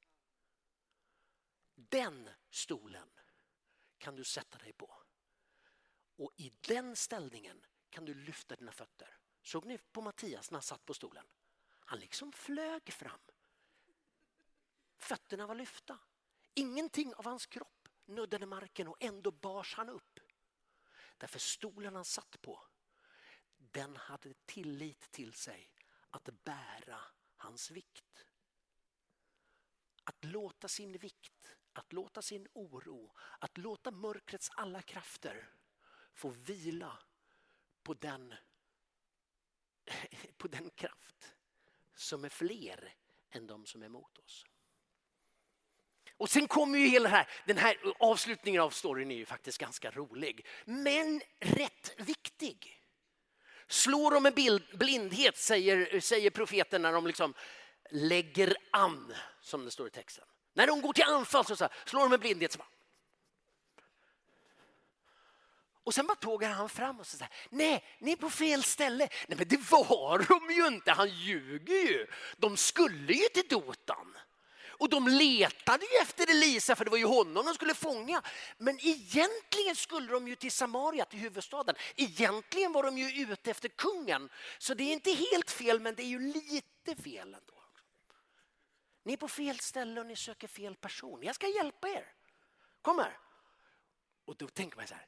Den 1.75 2.31
stolen 2.51 3.09
kan 3.99 4.17
du 4.17 4.25
sätta 4.25 4.59
dig 4.59 4.73
på. 4.73 5.03
Och 6.17 6.33
i 6.37 6.53
den 6.61 6.97
ställningen 6.97 7.65
kan 7.91 8.05
du 8.05 8.15
lyfta 8.15 8.57
dina 8.57 8.73
fötter. 8.73 9.18
Såg 9.49 9.65
ni 9.65 9.79
på 9.79 10.01
Mattias 10.01 10.51
när 10.51 10.57
han 10.57 10.63
satt 10.63 10.87
på 10.87 10.95
stolen? 10.95 11.27
Han 11.85 11.99
liksom 11.99 12.33
flög 12.33 12.93
fram. 12.93 13.21
Fötterna 14.97 15.47
var 15.47 15.55
lyfta. 15.55 15.99
Ingenting 16.55 17.15
av 17.15 17.25
hans 17.25 17.47
kropp 17.47 17.89
nuddade 18.05 18.47
marken 18.47 18.89
och 18.89 18.97
ändå 19.01 19.31
bars 19.31 19.75
han 19.75 19.89
upp. 19.89 20.21
Därför 21.17 21.39
stolen 21.39 21.95
han 21.95 22.05
satt 22.05 22.43
på, 22.43 22.67
den 23.57 23.97
hade 23.97 24.35
tillit 24.47 25.11
till 25.11 25.33
sig 25.33 25.75
att 26.11 26.45
bära 26.45 27.01
hans 27.37 27.71
vikt. 27.71 28.25
Att 30.05 30.25
låta 30.25 30.69
sin 30.69 30.99
vikt, 30.99 31.57
att 31.73 31.93
låta 31.93 32.23
sin 32.23 32.49
oro, 32.53 33.15
att 33.39 33.59
låta 33.59 33.91
mörkrets 33.91 34.51
alla 34.55 34.83
krafter 34.83 35.55
få 36.13 36.29
vila 36.29 36.99
på 37.83 37.95
den, 37.95 38.35
på 40.37 40.49
den 40.49 40.71
kraft 40.71 41.35
som 41.95 42.25
är 42.25 42.29
fler 42.29 42.95
än 43.31 43.47
de 43.47 43.67
som 43.67 43.83
är 43.83 43.87
emot 43.87 44.19
oss. 44.19 44.47
Och 46.17 46.31
sen 46.31 46.49
kommer 46.49 46.79
ju 46.79 46.87
hela 46.87 47.09
här, 47.09 47.29
den 47.47 47.59
här 47.59 47.79
avslutningen 47.99 48.63
av 48.63 48.71
storyn 48.71 49.11
är 49.11 49.17
ju 49.17 49.27
faktiskt 49.27 49.59
ganska 49.59 49.91
rolig. 49.91 50.47
Men 50.65 51.21
rätt 51.41 51.95
viktig. 51.99 52.83
Slår 53.67 54.11
de 54.11 54.23
med 54.23 54.35
blindhet 54.79 55.37
säger, 55.37 56.01
säger 56.01 56.31
profeten 56.31 56.83
när 56.83 56.93
de 56.93 57.07
liksom 57.07 57.35
lägger 57.91 58.57
an, 58.73 59.15
som 59.41 59.65
det 59.65 59.71
står 59.71 59.87
i 59.87 59.91
texten. 59.91 60.25
När 60.55 60.67
de 60.67 60.81
går 60.81 60.93
till 60.93 61.05
anfall 61.05 61.45
så, 61.45 61.57
så 61.57 61.69
slår 61.87 62.01
de 62.01 62.11
med 62.11 62.21
blindhet. 62.21 62.53
Så 62.53 62.59
bara. 62.59 62.69
Och 65.89 65.95
sen 65.95 66.07
bara 66.07 66.15
tågar 66.15 66.51
han 66.51 66.69
fram 66.69 67.01
och 67.01 67.07
säger 67.07 67.29
nej, 67.51 67.85
ni 67.99 68.13
är 68.13 68.17
på 68.17 68.31
fel 68.31 68.63
ställe. 68.63 69.09
Nej, 69.29 69.39
men 69.39 69.49
det 69.49 69.71
var 69.71 70.19
de 70.29 70.55
ju 70.55 70.67
inte, 70.67 70.93
han 70.93 71.09
ljuger 71.09 71.75
ju. 71.75 72.07
De 72.37 72.57
skulle 72.57 73.13
ju 73.13 73.29
till 73.29 73.49
Dotan. 73.49 74.17
Och 74.67 74.89
de 74.89 75.09
letade 75.09 75.85
ju 75.85 76.03
efter 76.03 76.31
Elisa 76.31 76.77
för 76.77 76.85
det 76.85 76.91
var 76.91 76.99
ju 76.99 77.05
honom 77.05 77.47
de 77.47 77.55
skulle 77.55 77.75
fånga. 77.75 78.23
Men 78.59 78.79
egentligen 78.81 79.77
skulle 79.77 80.13
de 80.13 80.29
ju 80.29 80.37
till 80.37 80.53
Samaria, 80.53 81.05
till 81.05 81.19
huvudstaden. 81.19 81.75
Egentligen 81.97 82.73
var 82.73 82.83
de 82.83 82.99
ju 82.99 83.23
ute 83.23 83.51
efter 83.51 83.69
kungen. 83.69 84.31
Så 84.59 84.75
det 84.75 84.85
är 84.85 84.93
inte 84.93 85.11
helt 85.11 85.51
fel 85.51 85.81
men 85.81 85.95
det 85.95 86.03
är 86.03 86.07
ju 86.07 86.19
lite 86.19 87.03
fel 87.03 87.35
ändå. 87.35 87.63
Ni 89.05 89.13
är 89.13 89.17
på 89.17 89.29
fel 89.29 89.59
ställe 89.59 90.01
och 90.01 90.07
ni 90.07 90.17
söker 90.17 90.49
fel 90.49 90.77
person. 90.77 91.23
Jag 91.23 91.35
ska 91.35 91.47
hjälpa 91.47 91.89
er. 91.89 92.13
Kom 92.83 92.99
här. 92.99 93.19
Och 94.25 94.37
då 94.37 94.49
tänker 94.49 94.77
man 94.77 94.87
så 94.87 94.95
här, 94.95 95.07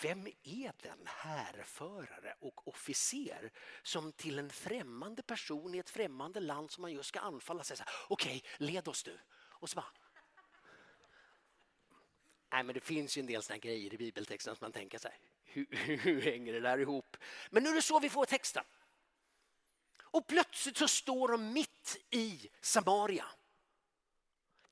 vem 0.00 0.26
är 0.42 0.72
den 0.82 1.06
härförare 1.06 2.34
och 2.40 2.68
officer 2.68 3.52
som 3.82 4.12
till 4.12 4.38
en 4.38 4.50
främmande 4.50 5.22
person 5.22 5.74
i 5.74 5.78
ett 5.78 5.90
främmande 5.90 6.40
land 6.40 6.70
som 6.70 6.82
man 6.82 6.92
just 6.92 7.08
ska 7.08 7.20
anfalla 7.20 7.64
säger 7.64 7.76
så 7.76 7.84
här, 7.84 7.92
okej, 8.08 8.36
okay, 8.36 8.66
led 8.66 8.88
oss 8.88 9.02
du. 9.02 9.18
Och 9.34 9.70
så 9.70 9.76
bara... 9.76 9.92
Nej, 12.52 12.62
men 12.62 12.74
det 12.74 12.80
finns 12.80 13.18
ju 13.18 13.20
en 13.20 13.26
del 13.26 13.42
såna 13.42 13.58
grejer 13.58 13.94
i 13.94 13.96
bibeltexten 13.96 14.56
som 14.56 14.64
man 14.64 14.72
tänker 14.72 14.98
sig, 14.98 15.18
hur, 15.44 15.66
hur 15.96 16.20
hänger 16.20 16.52
det 16.52 16.60
där 16.60 16.78
ihop? 16.78 17.16
Men 17.50 17.62
nu 17.62 17.70
är 17.70 17.74
det 17.74 17.82
så 17.82 18.00
vi 18.00 18.10
får 18.10 18.26
texten. 18.26 18.64
Och 20.02 20.26
plötsligt 20.26 20.76
så 20.76 20.88
står 20.88 21.28
de 21.28 21.52
mitt 21.52 21.96
i 22.10 22.50
Samaria. 22.60 23.26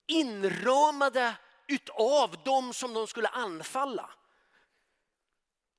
Inramade 0.07 1.37
utav 1.67 2.43
dem 2.45 2.75
som 2.75 2.95
de 2.95 3.07
skulle 3.07 3.29
anfalla. 3.29 4.11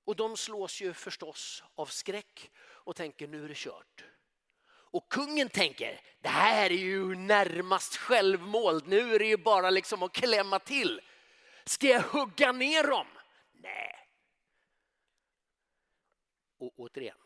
Och 0.04 0.16
de 0.16 0.38
slås 0.38 0.82
ju 0.82 0.94
förstås 0.94 1.64
av 1.76 1.86
skräck 1.86 2.52
och 2.60 2.96
tänker 2.96 3.28
nu 3.28 3.44
är 3.44 3.48
det 3.48 3.58
kört. 3.58 4.06
Och 4.92 5.12
kungen 5.12 5.50
tänker 5.50 6.02
det 6.22 6.30
här 6.30 6.72
är 6.72 6.76
ju 6.76 7.16
närmast 7.16 7.98
självmål. 7.98 8.82
Nu 8.86 9.16
är 9.16 9.20
det 9.20 9.26
ju 9.26 9.38
bara 9.38 9.70
liksom 9.70 10.04
att 10.04 10.14
klämma 10.14 10.60
till. 10.60 11.02
Ska 11.66 11.88
jag 11.88 12.02
hugga 12.02 12.52
ner 12.52 12.88
dem? 12.88 13.08
Nej. 13.52 14.08
Och 16.58 16.74
återigen, 16.76 17.18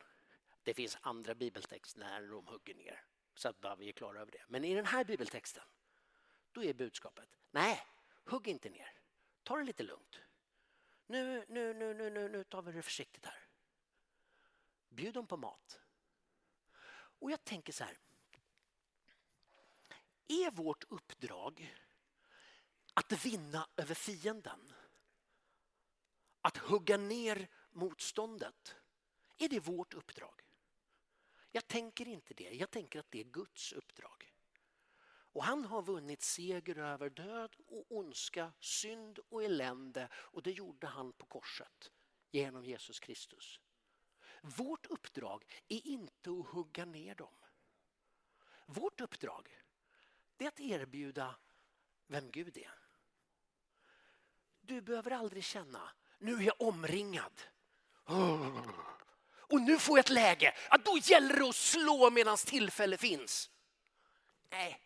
det 0.63 0.73
finns 0.73 0.97
andra 1.01 1.35
bibeltexter 1.35 1.99
när 1.99 2.21
de 2.21 2.47
hugger 2.47 2.75
ner. 2.75 3.03
Så 3.35 3.49
att 3.49 3.61
bara 3.61 3.75
vi 3.75 3.89
är 3.89 3.93
klara 3.93 4.21
över 4.21 4.31
det. 4.31 4.43
Men 4.47 4.63
i 4.65 4.75
den 4.75 4.85
här 4.85 5.03
bibeltexten, 5.03 5.63
då 6.51 6.63
är 6.63 6.73
budskapet, 6.73 7.29
nej, 7.51 7.87
hugg 8.25 8.47
inte 8.47 8.69
ner. 8.69 8.91
Ta 9.43 9.57
det 9.57 9.63
lite 9.63 9.83
lugnt. 9.83 10.19
Nu, 11.07 11.45
nu, 11.49 11.73
nu, 11.73 11.93
nu, 11.93 12.09
nu, 12.09 12.29
nu 12.29 12.43
tar 12.43 12.61
vi 12.61 12.71
det 12.71 12.81
försiktigt 12.81 13.25
här. 13.25 13.47
Bjud 14.89 15.13
dem 15.13 15.27
på 15.27 15.37
mat. 15.37 15.79
Och 17.19 17.31
jag 17.31 17.43
tänker 17.43 17.73
så 17.73 17.83
här. 17.83 17.97
Är 20.27 20.51
vårt 20.51 20.83
uppdrag 20.83 21.75
att 22.93 23.25
vinna 23.25 23.69
över 23.75 23.95
fienden? 23.95 24.73
Att 26.41 26.57
hugga 26.57 26.97
ner 26.97 27.47
motståndet? 27.71 28.75
Är 29.37 29.49
det 29.49 29.59
vårt 29.59 29.93
uppdrag? 29.93 30.41
Jag 31.51 31.67
tänker 31.67 32.07
inte 32.07 32.33
det. 32.33 32.49
Jag 32.51 32.71
tänker 32.71 32.99
att 32.99 33.11
det 33.11 33.19
är 33.19 33.23
Guds 33.23 33.73
uppdrag. 33.73 34.34
Och 35.35 35.43
han 35.43 35.65
har 35.65 35.81
vunnit 35.81 36.21
seger 36.21 36.77
över 36.77 37.09
död 37.09 37.55
och 37.67 37.85
ondska, 37.89 38.53
synd 38.59 39.19
och 39.29 39.43
elände 39.43 40.09
och 40.13 40.43
det 40.43 40.51
gjorde 40.51 40.87
han 40.87 41.13
på 41.13 41.25
korset 41.25 41.91
genom 42.31 42.65
Jesus 42.65 42.99
Kristus. 42.99 43.59
Vårt 44.41 44.85
uppdrag 44.85 45.45
är 45.67 45.87
inte 45.87 46.29
att 46.29 46.47
hugga 46.47 46.85
ner 46.85 47.15
dem. 47.15 47.33
Vårt 48.65 49.01
uppdrag 49.01 49.63
är 50.37 50.47
att 50.47 50.59
erbjuda 50.59 51.35
vem 52.07 52.31
Gud 52.31 52.57
är. 52.57 52.79
Du 54.61 54.81
behöver 54.81 55.11
aldrig 55.11 55.43
känna, 55.43 55.91
nu 56.19 56.35
är 56.35 56.41
jag 56.41 56.61
omringad. 56.61 57.41
Och 59.37 59.61
nu 59.61 59.79
får 59.79 59.97
jag 59.97 60.05
ett 60.05 60.09
läge, 60.09 60.53
att 60.69 60.85
då 60.85 60.97
gäller 60.97 61.39
det 61.39 61.49
att 61.49 61.55
slå 61.55 62.09
medan 62.09 62.37
tillfälle 62.37 62.97
finns. 62.97 63.49
Nej, 64.49 64.81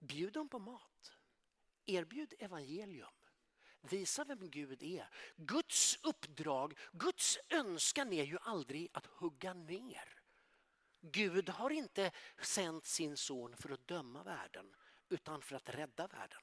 Bjud 0.00 0.32
dem 0.32 0.48
på 0.48 0.58
mat. 0.58 1.12
Erbjud 1.86 2.34
evangelium. 2.38 3.14
Visa 3.80 4.24
vem 4.24 4.50
Gud 4.50 4.82
är. 4.82 5.08
Guds 5.36 5.98
uppdrag, 6.02 6.78
Guds 6.92 7.38
önskan 7.50 8.12
är 8.12 8.24
ju 8.24 8.38
aldrig 8.40 8.88
att 8.92 9.06
hugga 9.06 9.54
ner. 9.54 10.20
Gud 11.00 11.48
har 11.48 11.70
inte 11.70 12.10
sänt 12.42 12.86
sin 12.86 13.16
son 13.16 13.56
för 13.56 13.70
att 13.70 13.86
döma 13.86 14.22
världen 14.22 14.74
utan 15.08 15.42
för 15.42 15.56
att 15.56 15.68
rädda 15.68 16.06
världen. 16.06 16.42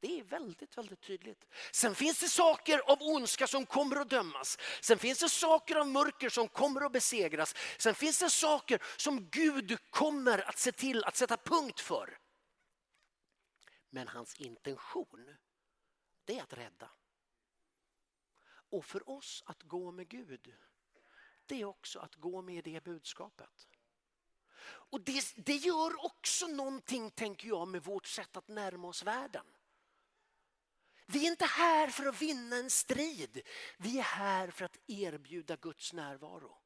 Det 0.00 0.20
är 0.20 0.24
väldigt, 0.24 0.78
väldigt 0.78 1.00
tydligt. 1.00 1.44
Sen 1.72 1.94
finns 1.94 2.20
det 2.20 2.28
saker 2.28 2.78
av 2.78 2.98
ondska 3.00 3.46
som 3.46 3.66
kommer 3.66 3.96
att 3.96 4.10
dömas. 4.10 4.58
Sen 4.80 4.98
finns 4.98 5.18
det 5.18 5.28
saker 5.28 5.76
av 5.76 5.86
mörker 5.86 6.28
som 6.28 6.48
kommer 6.48 6.80
att 6.80 6.92
besegras. 6.92 7.54
Sen 7.78 7.94
finns 7.94 8.18
det 8.18 8.30
saker 8.30 8.82
som 8.96 9.28
Gud 9.30 9.78
kommer 9.90 10.48
att 10.48 10.58
se 10.58 10.72
till 10.72 11.04
att 11.04 11.16
sätta 11.16 11.36
punkt 11.36 11.80
för. 11.80 12.18
Men 13.96 14.08
hans 14.08 14.36
intention, 14.36 15.36
det 16.24 16.38
är 16.38 16.42
att 16.42 16.52
rädda. 16.52 16.90
Och 18.46 18.84
för 18.84 19.10
oss 19.10 19.42
att 19.46 19.62
gå 19.62 19.92
med 19.92 20.08
Gud, 20.08 20.54
det 21.46 21.60
är 21.60 21.64
också 21.64 21.98
att 21.98 22.14
gå 22.14 22.42
med 22.42 22.64
det 22.64 22.84
budskapet. 22.84 23.68
Och 24.64 25.00
det, 25.00 25.34
det 25.36 25.56
gör 25.56 26.04
också 26.04 26.46
någonting, 26.46 27.10
tänker 27.10 27.48
jag, 27.48 27.68
med 27.68 27.84
vårt 27.84 28.06
sätt 28.06 28.36
att 28.36 28.48
närma 28.48 28.88
oss 28.88 29.02
världen. 29.02 29.46
Vi 31.06 31.26
är 31.26 31.30
inte 31.30 31.46
här 31.46 31.88
för 31.88 32.06
att 32.06 32.22
vinna 32.22 32.56
en 32.56 32.70
strid. 32.70 33.40
Vi 33.78 33.98
är 33.98 34.02
här 34.02 34.50
för 34.50 34.64
att 34.64 34.78
erbjuda 34.86 35.56
Guds 35.56 35.92
närvaro. 35.92 36.58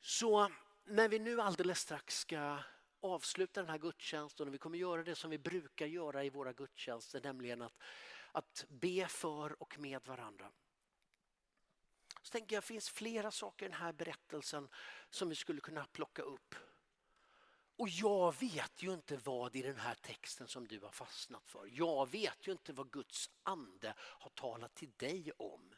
Så 0.00 0.52
när 0.84 1.08
vi 1.08 1.18
nu 1.18 1.40
alldeles 1.40 1.80
strax 1.80 2.18
ska 2.18 2.62
avsluta 3.00 3.60
den 3.60 3.70
här 3.70 3.78
gudstjänsten 3.78 4.48
och 4.48 4.54
vi 4.54 4.58
kommer 4.58 4.78
göra 4.78 5.02
det 5.02 5.14
som 5.14 5.30
vi 5.30 5.38
brukar 5.38 5.86
göra 5.86 6.24
i 6.24 6.30
våra 6.30 6.52
gudstjänster, 6.52 7.20
nämligen 7.20 7.62
att 7.62 7.74
att 8.32 8.64
be 8.68 9.06
för 9.08 9.62
och 9.62 9.78
med 9.78 10.04
varandra. 10.04 10.52
Så 12.22 12.32
tänker 12.32 12.56
jag, 12.56 12.62
det 12.62 12.66
finns 12.66 12.90
flera 12.90 13.30
saker 13.30 13.66
i 13.66 13.68
den 13.68 13.78
här 13.78 13.92
berättelsen 13.92 14.68
som 15.10 15.28
vi 15.28 15.34
skulle 15.34 15.60
kunna 15.60 15.86
plocka 15.86 16.22
upp. 16.22 16.54
Och 17.76 17.88
jag 17.88 18.40
vet 18.40 18.82
ju 18.82 18.92
inte 18.92 19.16
vad 19.16 19.56
i 19.56 19.62
den 19.62 19.76
här 19.76 19.94
texten 19.94 20.48
som 20.48 20.66
du 20.66 20.80
har 20.80 20.90
fastnat 20.90 21.46
för. 21.46 21.68
Jag 21.72 22.10
vet 22.10 22.46
ju 22.46 22.52
inte 22.52 22.72
vad 22.72 22.90
Guds 22.90 23.30
ande 23.42 23.94
har 23.98 24.30
talat 24.30 24.74
till 24.74 24.92
dig 24.96 25.32
om. 25.36 25.74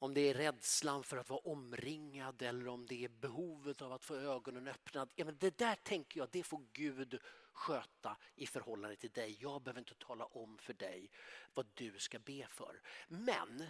Om 0.00 0.14
det 0.14 0.20
är 0.20 0.34
rädslan 0.34 1.04
för 1.04 1.16
att 1.16 1.30
vara 1.30 1.40
omringad 1.40 2.42
eller 2.42 2.68
om 2.68 2.86
det 2.86 3.04
är 3.04 3.08
behovet 3.08 3.82
av 3.82 3.92
att 3.92 4.04
få 4.04 4.14
ögonen 4.14 4.68
öppnade. 4.68 5.12
Ja, 5.14 5.24
men 5.24 5.38
det 5.38 5.58
där 5.58 5.74
tänker 5.74 6.20
jag, 6.20 6.28
det 6.32 6.42
får 6.42 6.66
Gud 6.72 7.18
sköta 7.52 8.16
i 8.34 8.46
förhållande 8.46 8.96
till 8.96 9.10
dig. 9.10 9.36
Jag 9.40 9.62
behöver 9.62 9.78
inte 9.80 9.94
tala 9.94 10.24
om 10.24 10.58
för 10.58 10.74
dig 10.74 11.10
vad 11.54 11.66
du 11.74 11.98
ska 11.98 12.18
be 12.18 12.46
för. 12.48 12.82
Men 13.08 13.64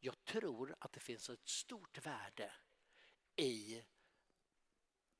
jag 0.00 0.24
tror 0.24 0.76
att 0.78 0.92
det 0.92 1.00
finns 1.00 1.30
ett 1.30 1.48
stort 1.48 2.06
värde 2.06 2.52
i 3.36 3.82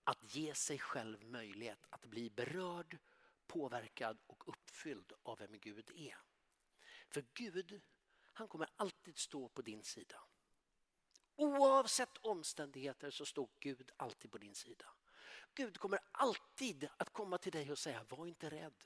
att 0.04 0.34
ge 0.34 0.54
sig 0.54 0.78
själv 0.78 1.24
möjlighet 1.24 1.86
att 1.90 2.06
bli 2.06 2.30
berörd, 2.30 2.98
påverkad 3.46 4.18
och 4.26 4.48
uppfylld 4.48 5.12
av 5.22 5.38
vem 5.38 5.58
Gud 5.58 5.90
är. 5.94 6.18
För 7.08 7.24
Gud, 7.34 7.80
han 8.32 8.48
kommer 8.48 8.68
alltid 8.76 9.18
stå 9.18 9.48
på 9.48 9.62
din 9.62 9.84
sida. 9.84 10.22
Oavsett 11.36 12.16
omständigheter 12.16 13.10
så 13.10 13.26
står 13.26 13.48
Gud 13.60 13.90
alltid 13.96 14.30
på 14.30 14.38
din 14.38 14.54
sida. 14.54 14.84
Gud 15.54 15.78
kommer 15.78 15.98
alltid 16.12 16.88
att 16.96 17.12
komma 17.12 17.38
till 17.38 17.52
dig 17.52 17.70
och 17.70 17.78
säga, 17.78 18.04
var 18.08 18.26
inte 18.26 18.50
rädd. 18.50 18.84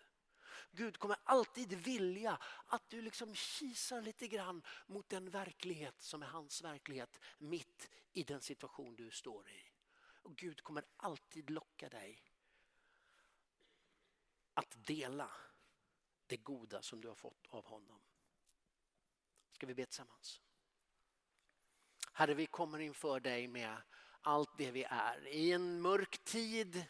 Gud 0.70 0.98
kommer 0.98 1.16
alltid 1.24 1.72
vilja 1.72 2.38
att 2.66 2.90
du 2.90 3.02
liksom 3.02 3.34
kisar 3.34 4.02
lite 4.02 4.28
grann 4.28 4.62
mot 4.86 5.08
den 5.08 5.30
verklighet 5.30 6.02
som 6.02 6.22
är 6.22 6.26
hans 6.26 6.62
verklighet 6.62 7.20
mitt 7.38 7.90
i 8.12 8.22
den 8.22 8.40
situation 8.40 8.96
du 8.96 9.10
står 9.10 9.48
i. 9.48 9.62
Och 10.22 10.36
Gud 10.36 10.62
kommer 10.62 10.84
alltid 10.96 11.50
locka 11.50 11.88
dig 11.88 12.22
att 14.54 14.86
dela 14.86 15.30
det 16.26 16.36
goda 16.36 16.82
som 16.82 17.00
du 17.00 17.08
har 17.08 17.14
fått 17.14 17.46
av 17.48 17.66
honom. 17.66 18.00
Ska 19.56 19.66
vi 19.66 19.74
be 19.74 19.86
tillsammans? 19.86 20.40
Herre, 22.12 22.34
vi 22.34 22.46
kommer 22.46 22.78
inför 22.78 23.20
dig 23.20 23.48
med 23.48 23.82
allt 24.20 24.58
det 24.58 24.70
vi 24.70 24.84
är. 24.84 25.26
I 25.26 25.52
en 25.52 25.80
mörk 25.80 26.24
tid 26.24 26.84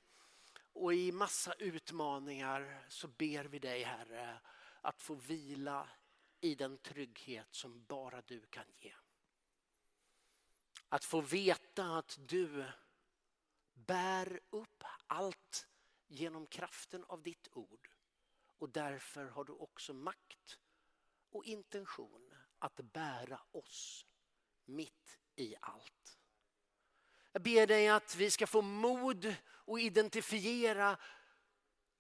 och 0.72 0.94
i 0.94 1.12
massa 1.12 1.52
utmaningar 1.52 2.84
så 2.88 3.08
ber 3.08 3.44
vi 3.44 3.58
dig 3.58 3.82
Herre 3.82 4.40
att 4.80 5.02
få 5.02 5.14
vila 5.14 5.88
i 6.40 6.54
den 6.54 6.78
trygghet 6.78 7.46
som 7.50 7.84
bara 7.84 8.22
du 8.22 8.46
kan 8.46 8.66
ge. 8.76 8.94
Att 10.88 11.04
få 11.04 11.20
veta 11.20 11.98
att 11.98 12.18
du 12.28 12.64
bär 13.74 14.40
upp 14.50 14.84
allt 15.06 15.66
genom 16.06 16.46
kraften 16.46 17.04
av 17.04 17.22
ditt 17.22 17.48
ord. 17.52 17.90
Och 18.58 18.68
därför 18.70 19.24
har 19.24 19.44
du 19.44 19.52
också 19.52 19.94
makt 19.94 20.58
och 21.30 21.44
intention 21.44 22.35
att 22.58 22.76
bära 22.76 23.40
oss 23.50 24.06
mitt 24.64 25.18
i 25.34 25.54
allt. 25.60 26.18
Jag 27.32 27.42
ber 27.42 27.66
dig 27.66 27.88
att 27.88 28.16
vi 28.16 28.30
ska 28.30 28.46
få 28.46 28.62
mod 28.62 29.34
att 29.66 29.80
identifiera 29.80 30.98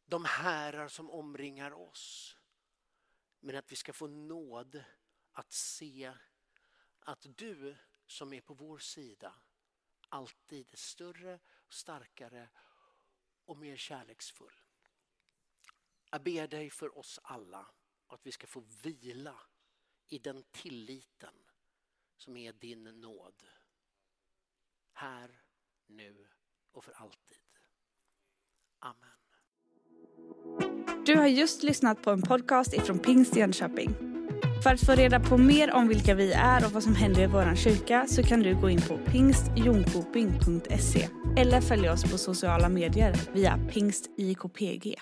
de 0.04 0.24
härar 0.24 0.88
som 0.88 1.10
omringar 1.10 1.70
oss. 1.72 2.36
Men 3.40 3.56
att 3.56 3.72
vi 3.72 3.76
ska 3.76 3.92
få 3.92 4.06
nåd 4.06 4.84
att 5.32 5.52
se 5.52 6.12
att 7.00 7.26
du 7.36 7.76
som 8.06 8.32
är 8.32 8.40
på 8.40 8.54
vår 8.54 8.78
sida 8.78 9.34
alltid 10.08 10.68
är 10.72 10.76
större, 10.76 11.38
starkare 11.68 12.48
och 13.44 13.56
mer 13.56 13.76
kärleksfull. 13.76 14.60
Jag 16.10 16.22
ber 16.22 16.48
dig 16.48 16.70
för 16.70 16.98
oss 16.98 17.20
alla 17.22 17.66
att 18.06 18.26
vi 18.26 18.32
ska 18.32 18.46
få 18.46 18.60
vila 18.60 19.40
i 20.08 20.18
den 20.18 20.42
tilliten 20.52 21.34
som 22.16 22.36
är 22.36 22.52
din 22.52 22.84
nåd. 22.84 23.42
Här, 24.92 25.30
nu 25.86 26.26
och 26.72 26.84
för 26.84 26.92
alltid. 26.92 27.38
Amen. 28.78 29.10
Du 31.06 31.16
har 31.16 31.26
just 31.26 31.62
lyssnat 31.62 32.02
på 32.02 32.10
en 32.10 32.22
podcast 32.22 32.74
ifrån 32.74 32.98
Pingst 32.98 33.36
Jönköping. 33.36 33.94
För 34.62 34.70
att 34.70 34.86
få 34.86 34.92
reda 34.92 35.20
på 35.20 35.38
mer 35.38 35.72
om 35.72 35.88
vilka 35.88 36.14
vi 36.14 36.32
är 36.32 36.66
och 36.66 36.72
vad 36.72 36.82
som 36.82 36.94
händer 36.94 37.22
i 37.22 37.26
vår 37.26 37.54
kyrka 37.54 38.06
så 38.06 38.22
kan 38.22 38.40
du 38.40 38.60
gå 38.60 38.70
in 38.70 38.80
på 38.80 38.98
pingstjonkoping.se 38.98 41.08
eller 41.36 41.60
följa 41.60 41.92
oss 41.92 42.10
på 42.10 42.18
sociala 42.18 42.68
medier 42.68 43.14
via 43.32 43.58
pingstjkpg. 43.72 44.96